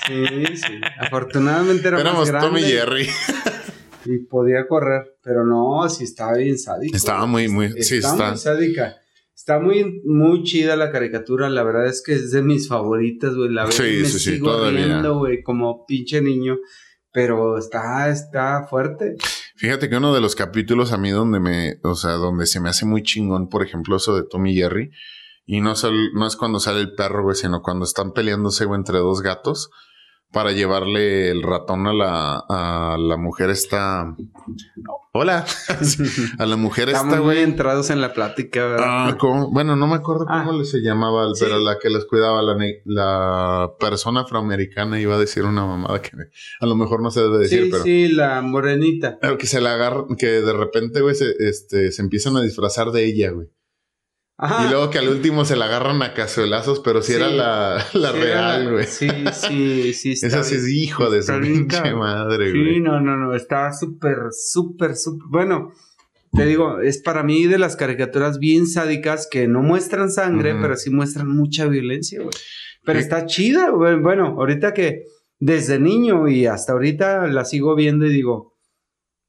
[0.06, 0.26] Sí,
[0.56, 0.80] sí.
[1.00, 3.08] Afortunadamente era Éramos más grande Tom y Jerry.
[4.04, 6.96] Y podía correr, pero no, sí estaba bien sádico.
[6.96, 8.28] Estaba muy, muy, sí, está, está.
[8.30, 8.96] muy sádica.
[9.34, 11.48] Está muy, muy chida la caricatura.
[11.50, 13.50] La verdad es que es de mis favoritas, güey.
[13.50, 14.84] La veo Sí, me sí, sí, sigo todavía.
[14.86, 16.56] riendo, güey, como pinche niño.
[17.12, 19.16] Pero está, está fuerte.
[19.56, 22.68] Fíjate que uno de los capítulos a mí donde me, o sea, donde se me
[22.68, 24.90] hace muy chingón, por ejemplo, eso de Tom y Jerry,
[25.46, 28.78] y no, sal- no es cuando sale el perro, güey, sino cuando están peleándose, güey,
[28.80, 29.70] entre dos gatos
[30.34, 34.14] para llevarle el ratón a la, a la mujer esta.
[35.12, 35.46] Hola.
[36.38, 37.44] a la mujer Estamos esta, muy güey.
[37.44, 38.84] entrados en la plática, ¿verdad?
[38.86, 39.50] Ah, ¿cómo?
[39.50, 40.42] Bueno, no me acuerdo Ah.
[40.44, 41.44] cómo le se llamaba, Sí.
[41.44, 46.10] pero la que les cuidaba, la, la persona afroamericana iba a decir una mamada que
[46.60, 47.84] a lo mejor no se debe decir, sí, pero.
[47.84, 49.18] sí, la morenita.
[49.20, 52.90] Pero que se la agarran, que de repente, güey, se, este, se empiezan a disfrazar
[52.90, 53.46] de ella, güey.
[54.36, 54.66] Ajá.
[54.66, 57.18] Y luego que al último se la agarran a cazuelazos, pero si Sí.
[57.18, 58.86] era la, la Sí, real, güey.
[58.86, 60.12] Sí, sí, sí.
[60.12, 62.80] está Esa sí es hijo de su pinche madre, Sí, güey.
[62.80, 63.34] no, no, no.
[63.34, 65.28] Está súper, súper, súper.
[65.30, 65.72] Bueno,
[66.32, 70.74] te digo, es para mí de las caricaturas bien sádicas que no muestran sangre, pero
[70.76, 72.34] sí muestran mucha violencia, güey.
[72.84, 73.04] Pero Sí.
[73.04, 73.94] está chida, güey.
[74.00, 75.04] Bueno, ahorita que
[75.38, 78.53] desde niño y hasta ahorita la sigo viendo y digo, "Pues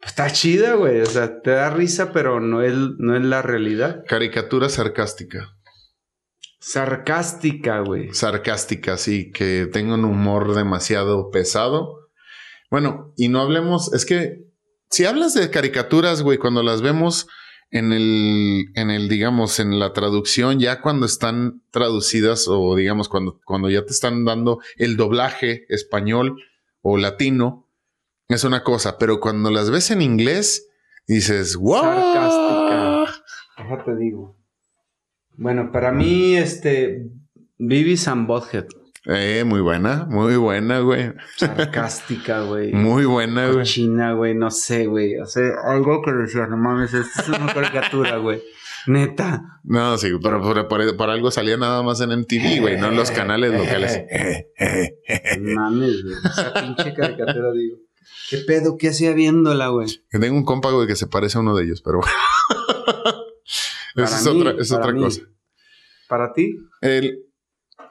[0.06, 1.02] está chida, güey.
[1.02, 4.04] O sea, te da risa, pero no es, no es la realidad.
[4.08, 5.56] Caricatura sarcástica.
[6.60, 8.14] Sarcástica, güey.
[8.14, 12.10] Sarcástica, sí, que tenga un humor demasiado pesado.
[12.72, 14.46] Bueno, y no hablemos, es que
[14.90, 17.28] si hablas de caricaturas, güey, cuando las vemos
[17.70, 23.40] en el, en el, digamos, en la traducción, ya cuando están traducidas o digamos, cuando,
[23.44, 26.42] cuando ya te están dando el doblaje español
[26.82, 27.65] o latino,
[28.30, 30.68] es una cosa, pero cuando las ves en inglés,
[31.08, 31.82] dices, wow.
[31.84, 33.06] Sarcástica.
[33.58, 34.38] Déjate digo.
[35.38, 37.08] Bueno, para mí, este,
[37.58, 38.66] Vivis and Butthead.
[39.08, 41.14] Eh, muy buena, muy buena, güey.
[41.38, 42.74] Sarcástica, güey.
[42.74, 43.64] Muy buena, güey.
[43.66, 45.18] China, güey, no sé, güey.
[45.20, 48.42] O sea, algo que decía, no mames, esto es una caricatura, güey.
[48.88, 49.42] Neta.
[49.64, 52.96] No, sí, pero por, por- por algo salía nada más en MTV, güey, no en
[52.96, 54.02] los canales locales.
[55.40, 56.16] No Mames, güey.
[56.24, 57.78] Esa pinche caricatura, digo.
[58.30, 58.78] ¿Qué pedo?
[58.78, 59.88] ¿Qué hacía viéndola, güey?
[60.10, 62.14] Que tengo un compa, güey, que se parece a uno de ellos, pero bueno.
[63.96, 65.02] Esa es mí, otra, es otra mí.
[65.02, 65.22] cosa.
[66.08, 66.58] ¿Para ti?
[66.82, 67.26] El,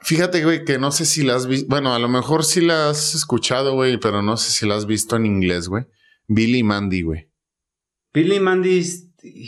[0.01, 1.67] fíjate, güey, que no sé si la has visto.
[1.67, 4.85] Bueno, a lo mejor sí la has escuchado, güey, pero no sé si la has
[4.85, 5.85] visto en inglés, güey.
[6.27, 7.29] Billy Mandy, güey.
[8.13, 8.83] Billy Mandy,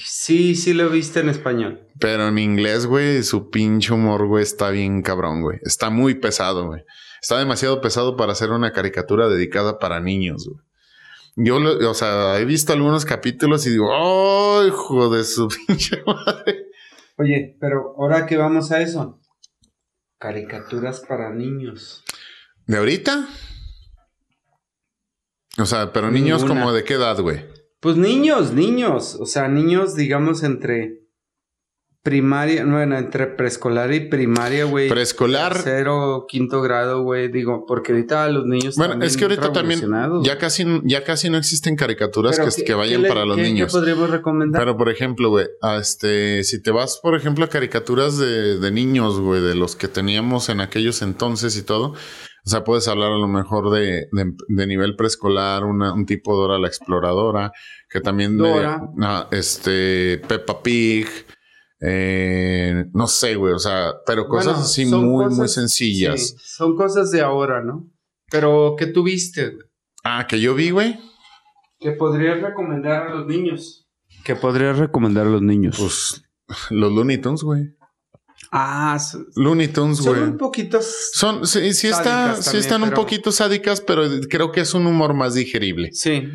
[0.03, 1.87] sí, sí lo viste en español.
[1.99, 5.59] Pero en inglés, güey, su pinche humor, güey, está bien cabrón, güey.
[5.63, 6.83] Está muy pesado, güey.
[7.21, 10.59] Está demasiado pesado para hacer una caricatura dedicada para niños, güey.
[11.39, 16.01] Yo, lo- o sea, he visto algunos capítulos y digo, ¡oh, hijo de su pinche
[16.05, 16.65] madre!
[17.17, 19.19] Oye, pero ahora que vamos a eso.
[20.19, 22.03] Caricaturas para niños.
[22.65, 23.27] ¿De ahorita?
[25.59, 26.61] O sea, pero niños Ninguna.
[26.61, 27.45] como de qué edad, güey.
[27.79, 29.15] Pues niños, niños.
[29.19, 31.06] O sea, niños, digamos, entre
[32.07, 34.87] primaria, bueno, entre preescolar y primaria, güey.
[34.87, 35.59] Preescolar.
[35.61, 37.29] Cero, quinto grado, güey.
[37.29, 38.77] Digo, porque ahorita los niños.
[38.77, 39.81] Bueno, es que ahorita también
[40.23, 43.73] ya casi, ya casi no existen caricaturas que, que, vayan para los niños.
[43.73, 44.61] ¿Qué podríamos recomendar?
[44.61, 45.47] Pero, por ejemplo, güey,
[45.77, 49.89] este, si te vas, por ejemplo, a caricaturas de, de niños, güey, de los que
[49.89, 51.87] teníamos en aquellos entonces y todo.
[51.89, 56.69] O sea, puedes hablar a lo mejor de, de, nivel preescolar, un tipo Dora la
[56.69, 57.51] Exploradora,
[57.89, 58.81] que también Dora.
[58.95, 61.09] de ah, este Peppa Pig,
[61.79, 66.35] eh, no sé, güey, o sea, pero cosas así muy, muy sencillas.
[66.39, 67.87] son cosas de ahora, ¿no?
[68.29, 69.49] Pero, ¿qué tuviste?
[69.49, 69.65] Güey?
[70.03, 70.99] Ah, que yo vi, güey.
[71.79, 73.87] ¿Qué podrías recomendar a los niños?
[74.23, 75.77] ¿Qué podrías recomendar a los niños?
[75.77, 76.23] Pues
[76.69, 77.75] los Looney Tunes, güey.
[78.51, 78.97] Ah,
[79.35, 80.19] Looney Tunes, güey.
[80.19, 80.79] Son un poquito.
[80.81, 85.13] Son, sí, sí, está, sí están un poquito sádicas, pero creo que es un humor
[85.13, 85.91] más digerible.
[85.91, 86.29] Sí.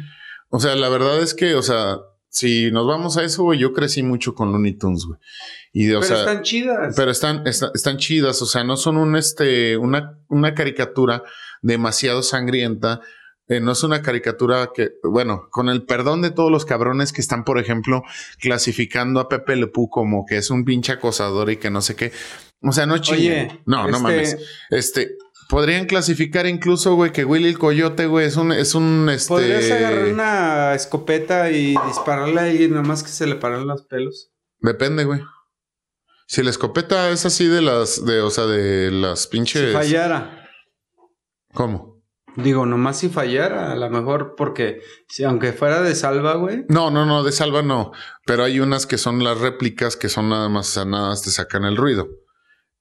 [0.50, 1.96] O sea, la verdad es que, o sea,
[2.32, 5.20] si nos vamos a eso, güey, yo crecí mucho con Looney Tunes, güey.
[5.74, 6.94] Y, pero están chidas.
[6.96, 11.22] Pero están, están chidas, o sea, no son un, este, una, una caricatura
[11.60, 13.02] demasiado sangrienta.
[13.48, 17.20] Eh, no es una caricatura que, bueno, con el perdón de todos los cabrones que
[17.20, 18.02] están, por ejemplo,
[18.40, 22.12] clasificando a Pepe Le como que es un pinche acosador y que no sé qué.
[22.62, 23.60] O sea, no chille.
[23.66, 24.36] No, no este mames.
[24.70, 25.16] Este,
[25.52, 29.28] Podrían clasificar incluso, güey, que Willy el Coyote, güey, es un, es un, este...
[29.28, 33.82] ¿Podrías agarrar una escopeta y dispararle a alguien nada más que se le paran los
[33.82, 34.32] pelos?
[34.60, 35.20] Depende, güey.
[36.26, 39.66] Si la escopeta es así de las, de, o sea, de las pinches...
[39.66, 40.48] Si fallara.
[41.52, 42.02] ¿Cómo?
[42.36, 46.64] Digo, nomás si fallara, a lo mejor porque si aunque fuera de salva, güey.
[46.70, 47.92] No, no, no, de salva no.
[48.24, 51.66] Pero hay unas que son las réplicas que son nada más, nada más te sacan
[51.66, 52.08] el ruido.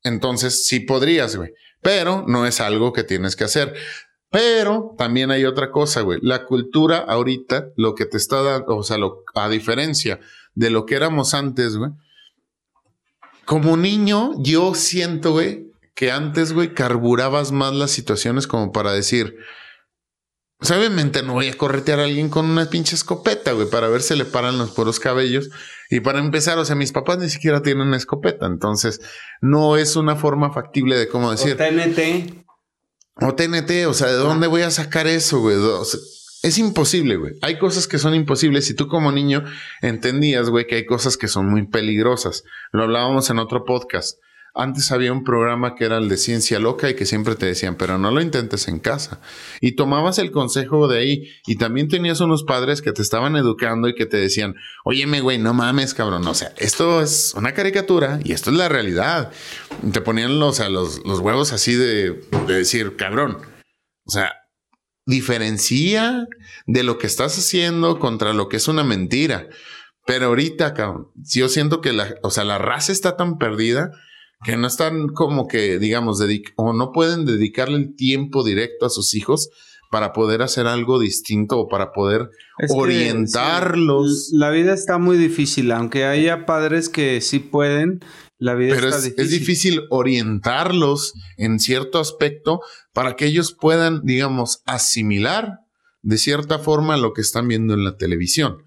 [0.04, 1.52] Entonces, sí podrías, güey
[1.82, 3.74] pero no es algo que tienes que hacer.
[4.30, 6.20] Pero también hay otra cosa, güey.
[6.22, 8.98] La cultura ahorita, lo que te está dando, o sea,
[9.36, 10.20] a diferencia
[10.56, 11.92] de lo que éramos antes, güey.
[13.46, 19.38] Como niño, yo siento, güey, que antes, güey, carburabas más las situaciones como para decir,
[20.70, 24.16] obviamente no voy a corretear a alguien con una pinche escopeta, güey, para ver si
[24.16, 25.50] le paran los puros cabellos.
[25.90, 29.02] Y para empezar, o sea, mis papás ni siquiera tienen una escopeta, entonces
[29.42, 31.54] no es una forma factible de cómo decir.
[31.54, 32.46] O TNT.
[33.16, 35.58] O TNT, o sea, ¿de dónde voy a sacar eso, güey?
[36.44, 37.34] es imposible, güey.
[37.42, 39.44] Hay cosas que son imposibles y tú como niño
[39.82, 42.44] entendías, güey, que hay cosas que son muy peligrosas.
[42.72, 44.18] Lo hablábamos en otro podcast.
[44.54, 47.76] Antes había un programa que era el de ciencia loca y que siempre te decían,
[47.76, 49.22] pero no lo intentes en casa.
[49.62, 53.88] Y tomabas el consejo de ahí y también tenías unos padres que te estaban educando
[53.88, 56.28] y que te decían, óyeme, güey, no mames, cabrón.
[56.28, 59.32] O sea, esto es una caricatura y esto es la realidad.
[59.94, 63.38] te ponían los, los, los huevos así de, de decir, cabrón.
[64.04, 64.34] O sea,
[65.06, 66.28] diferencia
[66.66, 69.48] de lo que estás haciendo contra lo que es una mentira.
[70.06, 73.92] Pero ahorita, cabrón, yo siento que o sea, la raza está tan perdida
[74.44, 76.20] que no están como que, digamos,
[76.56, 79.50] o no pueden dedicarle el tiempo directo a sus hijos
[79.92, 82.30] para poder hacer algo distinto o para poder
[82.70, 84.30] orientarlos.
[84.32, 88.00] la vida está muy difícil, aunque haya padres que sí pueden,
[88.38, 89.24] la vida está es, difícil.
[89.24, 92.62] es difícil orientarlos en cierto aspecto
[92.94, 95.60] para que ellos puedan, digamos, asimilar
[96.02, 98.64] de cierta forma lo que están viendo en la televisión.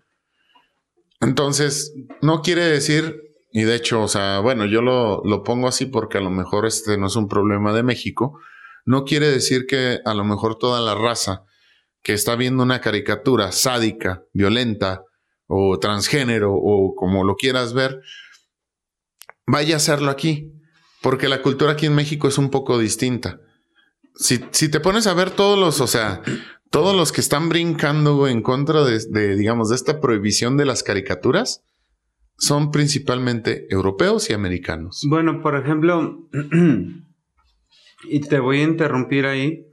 [1.20, 3.23] Entonces, no quiere decir
[3.56, 6.66] y de hecho, o sea, bueno, yo lo, lo, pongo así porque a lo mejor
[6.66, 8.40] este no es un problema de México.
[8.84, 11.44] No quiere decir que a lo mejor toda la raza
[12.02, 15.04] que está viendo una caricatura sádica, violenta
[15.46, 18.00] o transgénero o como lo quieras ver,
[19.46, 20.52] vaya a hacerlo aquí.
[21.00, 23.38] Porque la cultura aquí en México es un poco distinta.
[24.16, 26.22] Si, si te pones a ver todos los, o sea,
[26.70, 30.82] todos los que están brincando en contra de, de, digamos, de esta prohibición de las
[30.82, 31.62] caricaturas,
[32.36, 35.02] son principalmente europeos y americanos.
[35.08, 36.28] Bueno, por ejemplo,
[38.08, 39.66] y te voy a interrumpir ahí.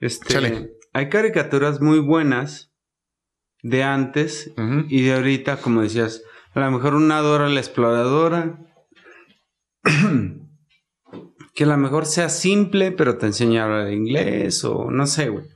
[0.00, 2.72] Este, hay caricaturas muy buenas
[3.62, 4.52] de antes
[4.88, 6.22] y de ahorita, como decías,
[6.54, 8.58] a lo mejor una Dora la exploradora.
[11.54, 15.28] que a lo mejor sea simple, pero te enseña a hablar inglés o no sé,
[15.28, 15.46] güey.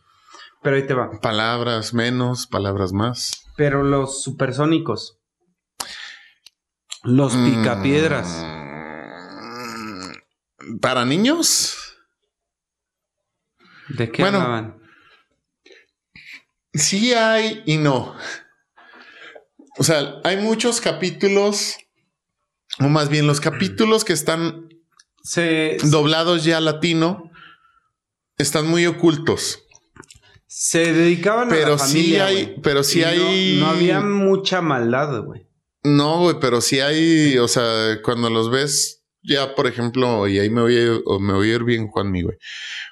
[0.63, 1.11] Pero ahí te va.
[1.21, 3.45] Palabras menos, palabras más.
[3.57, 5.19] Pero los supersónicos.
[7.07, 7.45] Los mm.
[7.45, 8.45] picapiedras.
[10.81, 11.77] ¿Para niños?
[13.89, 14.81] ¿De qué hablaban?
[16.73, 18.17] Sí hay y no.
[19.79, 21.77] O sea, hay muchos capítulos,
[22.81, 24.69] o más bien los capítulos que están
[25.85, 27.31] doblados ya latino,
[28.37, 29.63] están muy ocultos.
[30.49, 33.57] Se dedicaban pero a la familia, sí hay, pero sí Y no- hay.
[33.61, 35.46] No, había mucha maldad, güey.
[35.87, 40.51] No, güey, pero sí hay, o sea, cuando los ves, ya por ejemplo, y ahí
[40.51, 42.37] me voy a, me voy a ir bien, Juanmi, güey.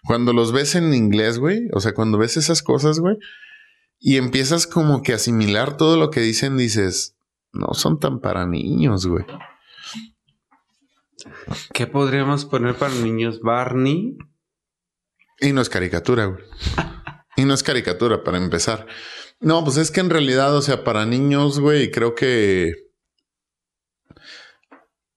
[0.07, 3.17] Cuando los ves en inglés, güey, o sea, cuando ves esas cosas, güey,
[3.99, 7.17] y empiezas como que a asimilar todo lo que dicen, dices,
[7.53, 9.25] no son tan para niños, güey.
[11.73, 13.41] ¿Qué podríamos poner para niños?
[13.41, 14.17] Barney.
[15.41, 16.45] Y no es caricatura, güey.
[17.37, 18.87] Y no es caricatura, para empezar.
[19.41, 22.84] No, pues es que en realidad, o sea, para niños, güey, creo que.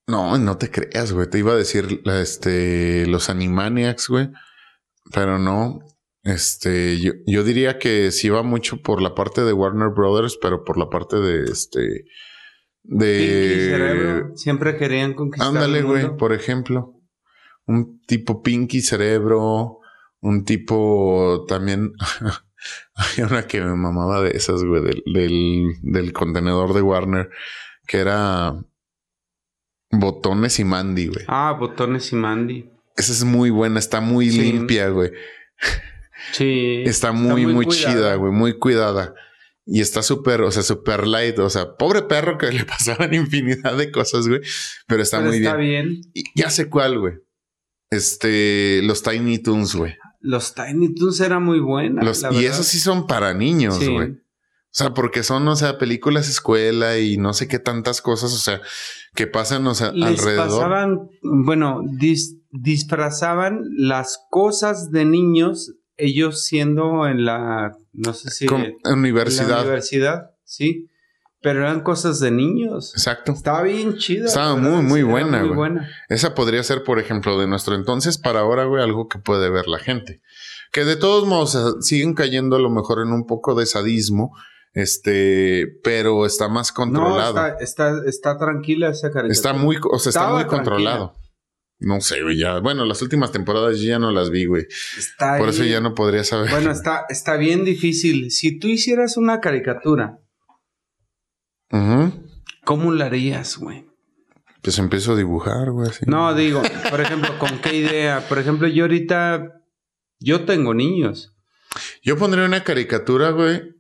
[0.08, 1.30] No, no te creas, güey.
[1.30, 4.30] Te iba a decir este, los Animaniacs, güey.
[5.14, 5.80] Pero no.
[6.24, 10.64] Este, yo, yo diría que sí va mucho por la parte de Warner Brothers, pero
[10.64, 12.06] por la parte de este.
[12.84, 13.18] De.
[13.18, 14.38] Pinky Cerebro.
[14.38, 16.94] Siempre querían conquistar Ándale, güey, por ejemplo.
[17.66, 19.80] Un tipo Pinky Cerebro,
[20.22, 21.92] un tipo también.
[22.96, 27.30] Hay una que me mamaba de esas, güey, del, del, del contenedor de Warner,
[27.86, 28.56] que era
[29.92, 31.26] Botones y Mandy, güey.
[31.28, 32.70] Ah, Botones y Mandy.
[32.96, 34.42] Esa es muy buena, está muy Sí.
[34.42, 35.12] limpia, güey.
[36.32, 36.84] Sí.
[36.86, 39.14] Está muy, muy, chida, güey, muy cuidada.
[39.66, 41.38] Y está súper, o sea, súper light.
[41.40, 44.42] O sea, pobre perro que le pasaban infinidad de cosas, güey.
[44.88, 45.88] Pero está Pero muy está bien.
[45.90, 46.02] bien.
[46.14, 47.14] Y ya sé cuál, güey.
[47.90, 49.96] Este, los Tiny Toons, güey.
[50.20, 52.04] Los Tiny Toons eran muy buenos.
[52.04, 54.16] Los- y esos sí son para niños, güey.
[54.78, 58.62] Sea, porque son, o sea, películas escuela y no sé qué tantas cosas, o sea,
[59.16, 60.48] que pasan, o sea, Les alrededor.
[60.48, 68.46] pasaban, bueno, dis- disfrazaban las cosas de niños, ellos siendo en la, no sé si
[68.46, 69.50] Con- en universidad.
[69.50, 70.90] la universidad, sí,
[71.42, 72.94] pero eran cosas de niños.
[72.94, 73.32] Exacto.
[73.32, 74.26] Estaba bien chida.
[74.26, 75.58] Estaba muy, muy buena, muy güey.
[75.58, 75.90] buena.
[76.10, 79.68] Esa podría ser, por ejemplo, de nuestro entonces para ahora, güey, algo que puede ver
[79.68, 80.22] la gente.
[80.72, 84.36] Que de todos modos o siguen cayendo a lo mejor en un poco de sadismo,
[84.74, 87.30] este, pero está más No, controlado.
[87.30, 89.32] está, está, está tranquila esa caricatura.
[89.34, 91.16] Está muy, o sea, está Estaba muy controlado.
[91.80, 92.60] No sé, güey, ya.
[92.60, 94.66] Bueno, las últimas temporadas yo ya no las vi, güey.
[94.98, 96.50] Está Por eso ya no podría saber.
[96.50, 98.32] Bueno, está, está bien difícil.
[98.32, 100.20] Si tú hicieras una caricatura.
[102.64, 103.86] ¿cómo la harías, güey?
[104.62, 105.90] Pues empiezo a dibujar, güey.
[105.90, 106.06] así.
[106.08, 108.26] No, digo, por ejemplo, ¿con qué idea?
[108.28, 109.62] Por ejemplo, yo ahorita,
[110.20, 111.36] yo tengo niños.
[112.02, 113.76] Yo pondría una caricatura, güey.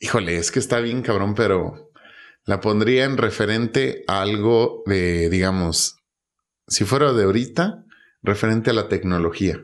[0.00, 1.90] Híjole, es que está bien cabrón, pero
[2.46, 5.98] la pondría en referente a algo de, digamos,
[6.66, 7.84] si fuera de ahorita,
[8.22, 9.60] referente a la tecnología.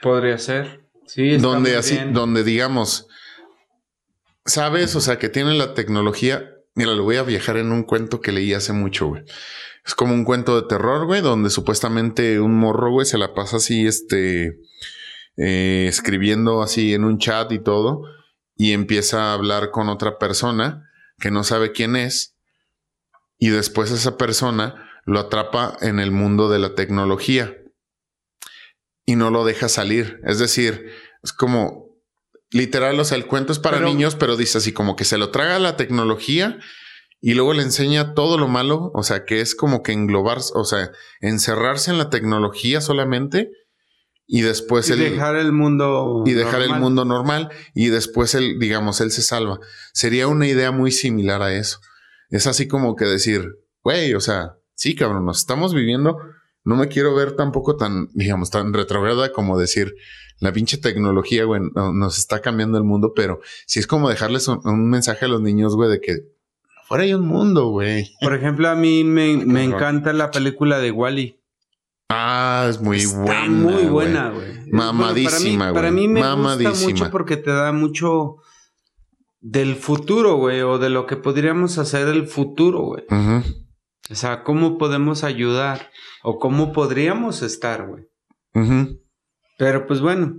[0.00, 0.84] Podría ser.
[1.06, 2.12] Sí, está donde muy así, bien.
[2.12, 3.08] donde digamos,
[4.44, 6.50] sabes, o sea, que tiene la tecnología.
[6.74, 9.24] Mira, lo voy a viajar en un cuento que leí hace mucho, güey.
[9.84, 13.56] Es como un cuento de terror, güey, donde supuestamente un morro, güey, se la pasa
[13.56, 14.60] así, este,
[15.36, 18.02] eh, escribiendo así en un chat y todo,
[18.58, 22.34] y empieza a hablar con otra persona que no sabe quién es,
[23.38, 27.56] y después esa persona lo atrapa en el mundo de la tecnología
[29.06, 30.20] y no lo deja salir.
[30.24, 30.92] Es decir,
[31.22, 31.86] es como
[32.50, 35.18] literal, o sea, el cuento es para Pero- niños, pero dice así como que se
[35.18, 36.58] lo traga la tecnología
[37.20, 40.64] y luego le enseña todo lo malo, o sea, que es como que englobar, o
[40.64, 40.90] sea,
[41.20, 43.50] encerrarse en la tecnología solamente
[44.30, 46.22] y después y él dejar el mundo.
[46.26, 46.80] y dejar el normal.
[46.82, 49.58] mundo normal y después él, digamos, él se salva.
[49.94, 51.80] Sería una idea muy similar a eso.
[52.28, 56.18] Es así como que decir, güey, o sea, sí, cabrón, nos estamos viviendo.
[56.62, 59.94] No me quiero ver tampoco tan, digamos, tan retrograda como decir,
[60.40, 64.46] la pinche tecnología, güey, no- nos está cambiando el mundo, pero sí es como dejarles
[64.48, 66.18] un, un mensaje a los niños, güey, de que
[66.86, 68.10] fuera hay un mundo, güey.
[68.20, 71.37] Por ejemplo, a mí me, me encanta la película de Wally.
[72.08, 73.48] Ah, es muy Está buena.
[73.48, 74.70] muy buena, güey.
[74.70, 76.08] Mamadísima, Bueno, para mí, güey.
[76.08, 76.90] para mí me gusta Mamadísima.
[76.90, 78.36] mucho porque te da mucho
[79.40, 83.04] del futuro, güey, o de lo que podríamos hacer el futuro, güey.
[83.10, 83.42] Ujú.
[84.10, 85.90] O sea, cómo podemos ayudar
[86.22, 88.04] o cómo podríamos estar, güey.
[88.54, 89.00] Ujú.
[89.58, 90.34] Pero pues bueno,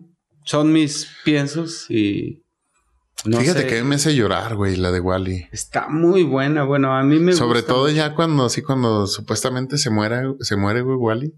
[0.46, 2.44] son mis piensos y
[3.26, 3.68] no Fíjate sé.
[3.68, 5.48] que me hace llorar, güey, la de Wally.
[5.52, 6.64] Está muy buena.
[6.64, 7.96] Bueno, a mí me Sobre gusta todo mucho.
[7.96, 11.34] ya cuando, así cuando supuestamente se muera, se muere, güey, Wally.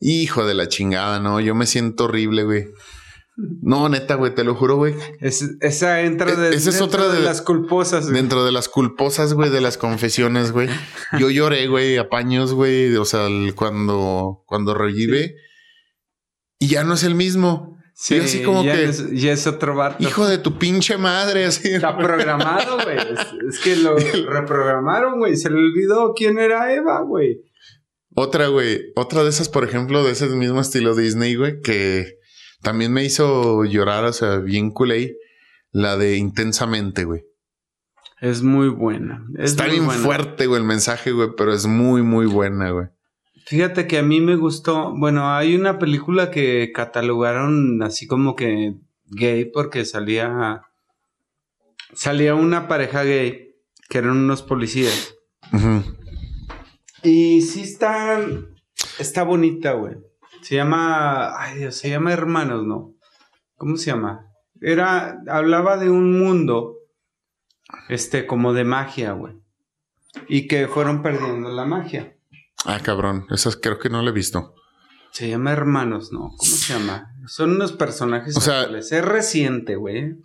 [0.00, 2.66] Hijo de la chingada, no, yo me siento horrible, güey.
[3.62, 4.94] No, neta, güey, te lo juro, güey.
[5.20, 8.04] Es- esa entra E- de, esa es otra de- las culposas.
[8.06, 8.16] güey.
[8.16, 10.68] Dentro de las culposas, güey, de las confesiones, güey.
[11.18, 12.94] Yo lloré, güey, a paños, güey.
[12.96, 15.34] O sea, el- cuando, cuando revive.
[16.58, 17.76] Y ya no es el mismo.
[17.94, 20.02] Sí, y así como ya que, es, ya es otro vato.
[20.02, 21.68] hijo de tu pinche madre, así.
[21.74, 22.96] Está programado, güey.
[22.98, 23.96] Es, es que lo
[24.30, 25.36] reprogramaron, güey.
[25.36, 27.40] Se le olvidó quién era Eva, güey.
[28.16, 28.92] Otra, güey.
[28.96, 32.14] Otra de esas, por ejemplo, de ese mismo estilo Disney, güey, que
[32.62, 35.16] También me hizo llorar, o sea, bien culé,
[35.70, 37.22] la de Intensamente, güey.
[38.20, 39.22] Es muy buena.
[39.38, 40.02] Es Está muy bien buena.
[40.02, 42.86] fuerte, güey, el mensaje, güey, pero es muy, muy buena, güey.
[43.44, 44.94] Fíjate que a mí me gustó.
[44.96, 50.62] Bueno, hay una película que catalogaron así como que gay porque salía.
[51.92, 53.54] Salía una pareja gay
[53.88, 55.14] que eran unos policías.
[55.52, 55.84] Ujú.
[57.06, 58.20] Y sí está.
[58.98, 59.94] Está bonita, güey.
[60.42, 61.40] Se llama.
[61.40, 62.94] Ay Dios, se llama Hermanos, ¿no?
[63.56, 64.26] ¿Cómo se llama?
[64.60, 65.22] Era.
[65.28, 66.78] Hablaba de un mundo.
[67.88, 69.34] Este, como de magia, güey.
[70.28, 72.16] Y que fueron perdiendo la magia.
[72.64, 74.54] Ah, cabrón, esas creo que no la he visto.
[75.12, 76.32] Se llama Hermanos, ¿no?
[76.36, 77.14] ¿Cómo se llama?
[77.26, 78.64] Son unos personajes O sea-.
[78.76, 80.16] Es reciente, güey.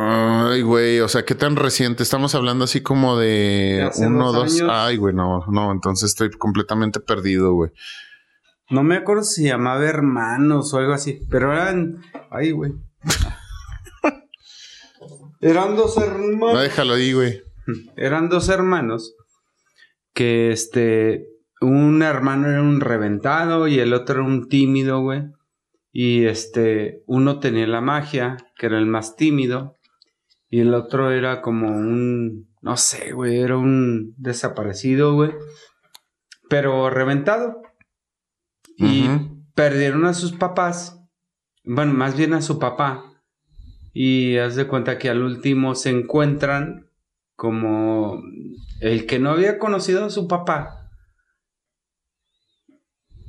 [0.00, 2.04] Ay, güey, o sea, ¿qué tan reciente?
[2.04, 4.68] Estamos hablando así como De uno, dos dos.
[4.70, 7.72] Ay, güey, no, no, entonces estoy completamente perdido, güey.
[8.70, 11.18] No me acuerdo si se llamaba Hermanos o algo así.
[11.30, 12.00] Pero eran.
[12.30, 12.74] Ay, güey.
[15.40, 16.60] eran dos No, hermanos.
[16.62, 17.42] déjalo ahí, güey.
[17.96, 19.14] Eran dos hermanos.
[20.14, 21.26] Que este.
[21.60, 25.22] Un hermano era un reventado y el otro era un tímido, güey.
[25.90, 27.02] Y este.
[27.06, 29.74] Uno tenía la magia, que era el más tímido.
[30.50, 32.48] Y el otro era como un.
[32.62, 33.38] No sé, güey.
[33.38, 35.32] Era un desaparecido, güey.
[36.48, 37.62] Pero reventado.
[38.76, 39.08] Y
[39.54, 41.02] perdieron a sus papás.
[41.64, 43.04] Bueno, más bien a su papá.
[43.92, 46.88] Y haz de cuenta que al último se encuentran
[47.34, 48.22] como
[48.80, 50.90] el que no había conocido a su papá.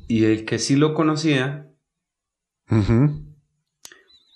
[0.07, 1.71] Y el que sí lo conocía,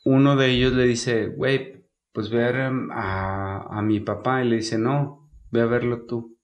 [0.06, 1.83] uno de ellos le dice, güey,
[2.14, 4.44] pues ver a, a mi papá.
[4.44, 6.38] Y le dice, no, ve a verlo tú.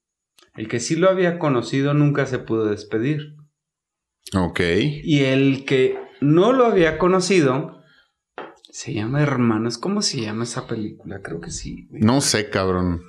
[0.56, 3.36] El que sí lo había conocido nunca se pudo despedir.
[4.36, 4.60] Ok.
[5.04, 7.82] Y el que no lo había conocido
[8.72, 9.78] se llama Hermanos.
[9.78, 11.22] ¿Cómo se llama esa película?
[11.22, 11.88] Creo que sí.
[11.92, 13.02] No sé, cabrón.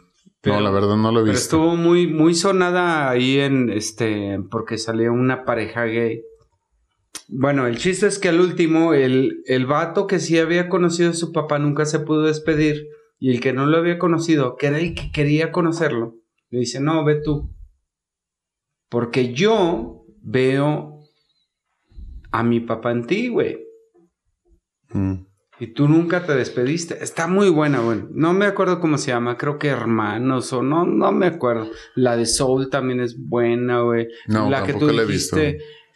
[0.43, 1.57] Pero- no, la verdad no lo he Pero visto.
[1.57, 4.39] estuvo muy, muy sonada ahí en este.
[4.51, 6.23] porque salió una pareja gay.
[7.29, 11.15] Bueno, el chiste es que al último, el, el vato que sí había conocido a
[11.15, 12.89] su papá nunca se pudo despedir.
[13.19, 16.17] Y el que no lo había conocido, que era el que quería conocerlo,
[16.49, 17.55] le dice: No, ve tú.
[18.89, 21.01] Porque yo veo
[22.33, 23.59] a mi papá en ti, güey.
[24.89, 25.27] Mm.
[25.61, 27.05] Y tú nunca te despediste.
[27.05, 28.01] Está muy buena, güey.
[28.13, 29.37] No me acuerdo cómo se llama.
[29.37, 31.71] Creo que Hermanos o no, no me acuerdo.
[31.95, 34.09] La de Soul también es buena, güey.
[34.27, 35.37] No, la que tú la he visto.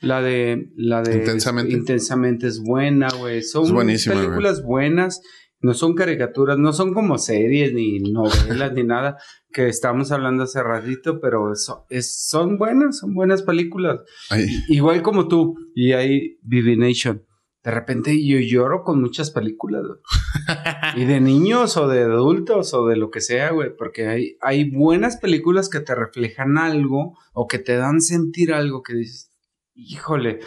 [0.05, 1.73] La de, la de Intensamente.
[1.73, 3.43] Intensamente es buena, güey.
[3.43, 5.21] Son Es películas buenas.
[5.61, 9.17] No son caricaturas, no son como series ni novelas ni nada
[9.51, 14.01] que estábamos hablando hace ratito, pero so- es- son buenas, son buenas películas.
[14.29, 17.25] Ay, Igual como tú y ahí Divination.
[17.63, 19.99] De repente yo lloro con muchas películas, güey.
[20.97, 23.71] y de niños o de adultos o de lo que sea, güey.
[23.75, 28.83] Porque hay, hay buenas películas que te reflejan algo o que te dan sentir algo
[28.83, 29.33] que dices,
[29.75, 30.41] híjole.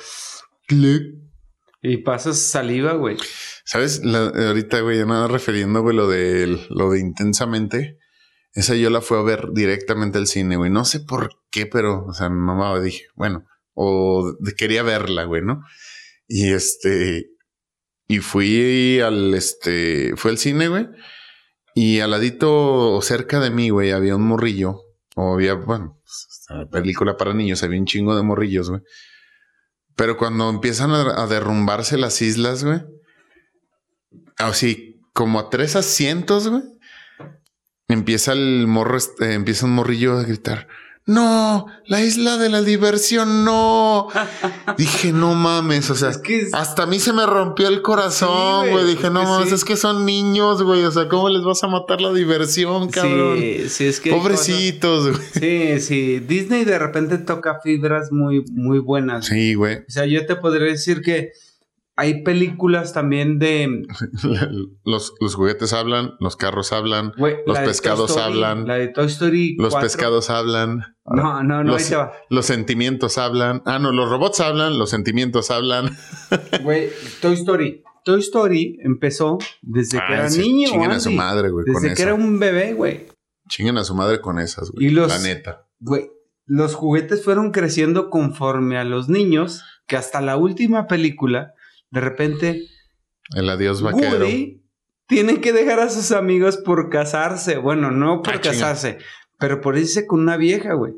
[1.81, 3.17] Y pasas saliva, güey.
[3.63, 4.03] ¿Sabes?
[4.03, 7.97] La- ahorita, güey, ya nada refiriendo, güey, lo de, lo de intensamente.
[8.53, 10.71] Esa yo la fui a ver directamente al cine, güey.
[10.71, 15.25] No sé por qué, pero, o sea, mi mamá dije, bueno, o de- quería verla,
[15.25, 15.63] güey, ¿no?
[16.27, 17.29] Y este,
[18.07, 20.87] y fui al, este, fue al cine, güey.
[21.75, 24.81] Y al ladito, o cerca de mí, güey, había un morrillo.
[25.15, 28.81] O había, bueno, pues, película para niños, había un chingo de morrillos, güey.
[29.97, 32.81] Pero cuando empiezan a, derrumbarse las islas, güey.
[34.37, 36.61] Así, como a tres asientos, güey.
[37.87, 40.67] Empieza el morro, este, empieza un morrillo a gritar.
[41.07, 44.09] No, la isla de la diversión, no.
[44.77, 47.81] Dije, no mames, o sea, Es que es- hasta a mí se me rompió el
[47.81, 48.85] corazón, güey.
[48.85, 49.55] Dije, no mames, sí.
[49.55, 50.83] es que son niños, güey.
[50.83, 53.37] O sea, ¿cómo les vas a matar la diversión, cabrón?
[53.39, 54.11] Sí, sí, es que.
[54.11, 55.27] Pobrecitos, güey.
[55.33, 56.19] Sí, sí.
[56.19, 59.27] Disney de repente toca fibras muy, muy buenas.
[59.27, 59.77] Sí, güey.
[59.77, 61.31] O sea, yo te podría decir que
[61.97, 63.83] hay películas también de.
[64.85, 67.11] Los, los juguetes hablan, los carros hablan,
[67.45, 68.67] Los pescados Story, hablan.
[68.67, 69.55] La de Toy Story.
[69.57, 69.85] los 4.
[69.85, 70.95] pescados hablan.
[71.05, 72.13] No, no, no, los, ahí te va.
[72.29, 73.61] los sentimientos hablan.
[73.65, 75.89] Ah, no, los robots hablan, los sentimientos hablan.
[76.63, 76.89] Güey,
[77.21, 77.83] Toy Story.
[78.05, 80.69] Toy Story empezó desde que Ah, era sí, niño.
[80.69, 81.17] Chinguen a su Andy.
[81.17, 83.07] madre, güey, con Desde que era un bebé, güey.
[83.49, 84.89] Chinguen a su madre con esas, güey.
[84.91, 85.65] La neta.
[85.79, 86.09] Güey,
[86.45, 91.53] los juguetes fueron creciendo conforme a los niños, que hasta la última película,
[91.97, 92.61] de repente,
[93.35, 94.19] El adiós vaquero.
[94.25, 94.63] Woody
[95.07, 97.57] tiene que dejar a sus amigos por casarse.
[97.57, 98.53] Bueno, no por Ah, chinga.
[98.53, 98.99] casarse,
[99.39, 100.93] pero por irse con una vieja, güey.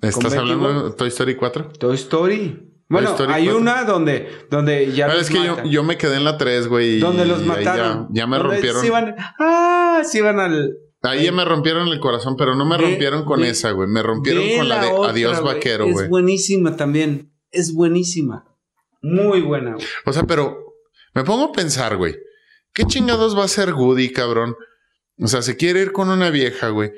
[0.00, 1.72] ¿Estás hablando de Toy Story 4?
[1.78, 2.62] Toy Story.
[2.88, 3.60] Bueno, Story hay 4.
[3.60, 6.68] una donde, donde ya Pero los es que yo, yo me quedé en la 3,
[6.68, 7.00] güey.
[7.00, 8.08] donde los ya- mataron.
[8.12, 8.80] Ya, me rompieron.
[8.80, 10.76] se iban- ah, se iban al.
[11.02, 13.88] Ahí ya me rompieron el corazón, pero no me rompieron con esa, güey.
[13.88, 15.54] Me rompieron con la de otra, Adiós güey.
[15.54, 16.08] Vaquero, Es güey.
[16.08, 17.32] buenísima también.
[17.50, 18.44] Es buenísima.
[19.02, 19.86] Muy buena, güey.
[20.04, 20.74] O sea, pero
[21.14, 22.16] me pongo a pensar, güey.
[22.72, 24.56] ¿Qué chingados va a hacer Woody, cabrón?
[25.18, 26.92] O sea, se quiere ir con una vieja, güey.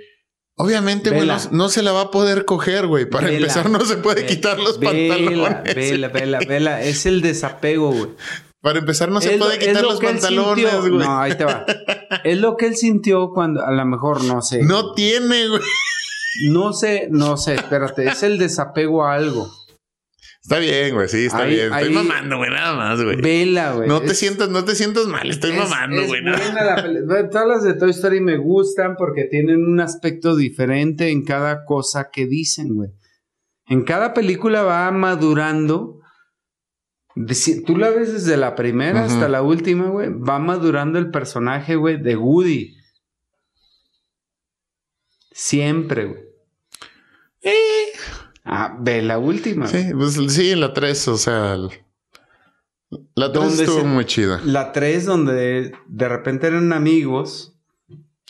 [0.57, 3.09] Obviamente, güey, no, se la va a poder coger, güey.
[3.09, 3.39] Para Vela.
[3.39, 5.75] empezar, no se puede quitar los vela, pantalones.
[5.77, 6.83] Vela, vela, vela.
[6.83, 8.11] Es el desapego, güey.
[8.61, 10.95] Para empezar, no se Es puede quitar lo los pantalones, güey.
[10.95, 11.65] No, ahí te va.
[12.25, 14.65] Es lo que él sintió cuando, a lo mejor, no sé.
[14.65, 15.63] No tiene, güey.
[16.51, 18.09] No sé, no sé, espérate.
[18.09, 19.49] Es el desapego a algo.
[20.49, 21.09] Está bien, güey.
[21.11, 21.73] Sí, está Ahí- bien.
[21.75, 22.51] Estoy ahí- mamando, güey.
[22.51, 23.17] Nada más, güey.
[23.21, 23.87] Vela, güey.
[23.87, 25.29] No te Es- sientas, no te sientas mal.
[25.29, 26.23] Estoy es- mamando, es güey.
[26.23, 31.67] la Todas las de Toy Story me gustan porque tienen un aspecto diferente en cada
[31.67, 32.89] cosa que dicen, güey.
[33.67, 36.01] En cada película va madurando.
[37.67, 40.09] Tú la ves desde la primera hasta la última, güey.
[40.09, 42.75] Va madurando el personaje, güey, de Woody.
[45.33, 46.23] Siempre, güey.
[48.51, 49.67] Ah, ve la última.
[49.67, 51.57] Sí, pues sí, la 3, o sea.
[53.15, 54.41] La 3 ¿Dónde estuvo se- muy chida.
[54.45, 57.55] La 3 donde de repente eran amigos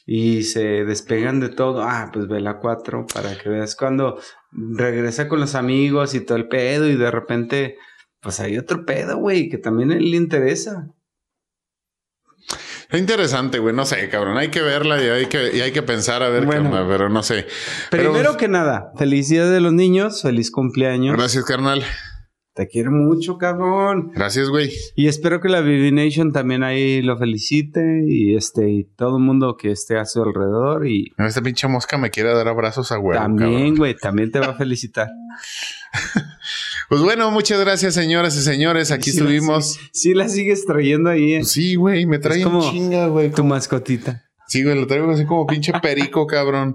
[0.05, 1.83] y se despegan de todo.
[1.83, 4.19] Ah, pues ve la 4 para que veas cuando
[4.51, 7.77] regresa con los amigos y todo el pedo y de repente
[8.21, 10.89] pues hay otro pedo, güey, que también a él le interesa.
[12.91, 13.75] Es interesante, güey.
[13.75, 14.39] No sé, cabrón.
[14.39, 16.71] Hay que verla y hay que, y hay que pensar a ver Bueno.
[16.71, 17.47] qué onda, pero no sé.
[17.91, 21.15] Pero- Primero que nada, felicidades de los niños, feliz cumpleaños.
[21.15, 21.85] Gracias, carnal.
[22.59, 24.11] Te quiero mucho, cabrón.
[24.17, 24.73] Gracias, güey.
[24.97, 29.23] Y espero que la Vivi Nation también ahí lo felicite y este y todo el
[29.23, 32.99] mundo que esté a su alrededor y Esta pinche mosca me quiere dar abrazos a
[32.99, 33.23] huevo.
[33.23, 35.07] también, güey, también te va a felicitar.
[36.89, 38.91] Pues bueno, muchas gracias, señoras y señores.
[38.91, 39.79] Aquí Sí la estuvimos.
[39.93, 41.39] Sí la sigues trayendo ahí, ¿eh?
[41.41, 43.31] Pues sí, güey, me trae como- chinga, güey.
[43.31, 44.25] tu mascotita.
[44.47, 46.75] Sí, güey, lo traigo así como pinche perico, cabrón.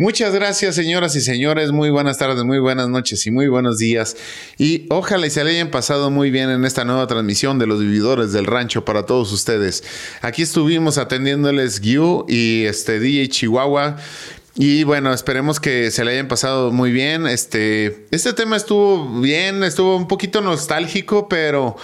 [0.00, 1.72] Muchas gracias, señoras y señores.
[1.72, 4.16] Muy buenas tardes, muy buenas noches y muy buenos días.
[4.56, 7.80] Y ojalá y se le hayan pasado muy bien en esta nueva transmisión de los
[7.80, 9.84] vividores del rancho para todos ustedes.
[10.22, 13.98] Aquí estuvimos atendiéndoles Gyu y este DJ Chihuahua.
[14.54, 17.26] Y bueno, esperemos que se le hayan pasado muy bien.
[17.26, 21.76] Este, este tema estuvo bien, estuvo un poquito nostálgico, pero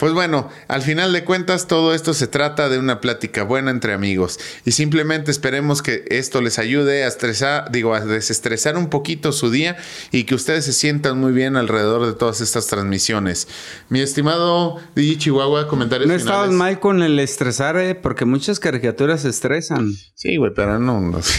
[0.00, 3.92] pues bueno, al final de cuentas todo esto se trata de una plática buena entre
[3.92, 9.30] amigos y simplemente esperemos que esto les ayude a estresar, digo, a desestresar un poquito
[9.32, 9.76] su día
[10.10, 13.46] y que ustedes se sientan muy bien alrededor de todas estas transmisiones.
[13.90, 16.24] Mi estimado DJ Chihuahua, comentarios No finales.
[16.32, 17.94] estabas mal con el estresar, ¿eh?
[17.94, 19.92] Porque muchas caricaturas estresan.
[20.14, 21.20] Sí, güey, pero no, no.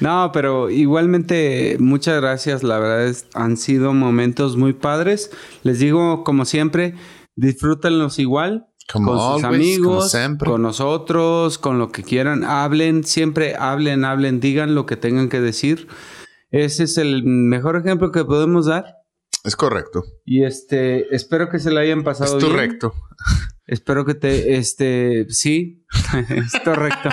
[0.00, 2.62] No, pero igualmente muchas gracias.
[2.62, 5.30] La verdad es, han sido momentos muy padres.
[5.64, 6.94] Les digo, como siempre,
[7.36, 8.66] disfrútenlos igual.
[8.92, 10.50] Como con sus always, como amigos, siempre.
[10.50, 12.44] con nosotros, con lo que quieran.
[12.44, 15.88] Hablen, siempre hablen, hablen, digan lo que tengan que decir.
[16.50, 19.02] Ese es el mejor ejemplo que podemos dar.
[19.44, 20.04] Es correcto.
[20.24, 22.92] Y este, espero que se la hayan pasado Es correcto.
[23.66, 25.86] Espero que te, este, sí,
[26.28, 27.08] es correcto.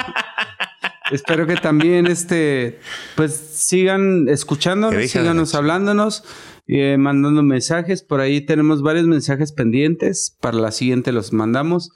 [1.11, 2.79] Espero que también, este,
[3.15, 6.23] pues sigan escuchándonos, síganos hablándonos,
[6.71, 8.03] eh, mandando mensajes.
[8.03, 10.37] Por ahí tenemos varios mensajes pendientes.
[10.39, 11.91] Para la siguiente los mandamos.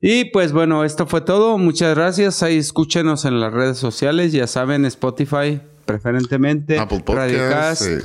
[0.00, 1.58] Y pues bueno, esto fue todo.
[1.58, 2.42] Muchas gracias.
[2.42, 4.30] Ahí escúchenos en las redes sociales.
[4.32, 6.78] Ya saben, Spotify, preferentemente.
[6.78, 8.02] Apple Podcast, eh,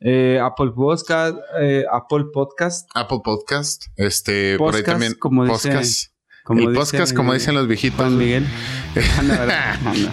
[0.00, 1.36] eh, Apple Podcast,
[1.92, 2.88] Apple Podcast.
[2.94, 6.10] Apple Podcast, este, por ahí también como dice- podcast.
[6.44, 7.96] como el dice- podcast, como dicen los viejitos.
[7.98, 8.44] Juan Miguel.
[9.18, 10.10] Ah, no.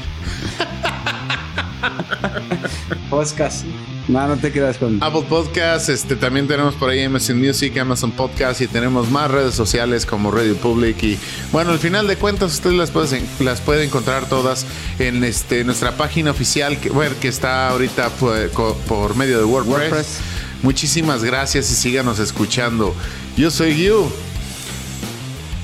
[3.10, 3.66] Podcast.
[4.12, 5.01] No, no te quedas con.
[5.01, 9.55] Apple Podcast, este, también tenemos por ahí Amazon Music, Amazon Podcast y tenemos más redes
[9.55, 11.18] sociales como Radio Public y
[11.53, 14.66] bueno, al final de cuentas ustedes las pueden, las pueden encontrar todas
[14.99, 19.80] en este, nuestra página oficial que, bueno, que está ahorita por, medio de WordPress.
[19.80, 20.18] WordPress.
[20.62, 22.93] Muchísimas gracias y síganos escuchando.
[23.38, 24.12] Yo soy Gyu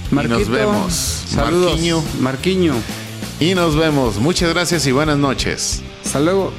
[0.09, 0.93] Marquito, nos vemos.
[0.93, 1.71] Saludos.
[1.71, 2.03] Marquiño.
[2.21, 2.73] Marquiño.
[3.41, 4.19] y nos vemos.
[4.19, 5.81] Muchas gracias y buenas noches.
[6.05, 6.53] Hasta luego.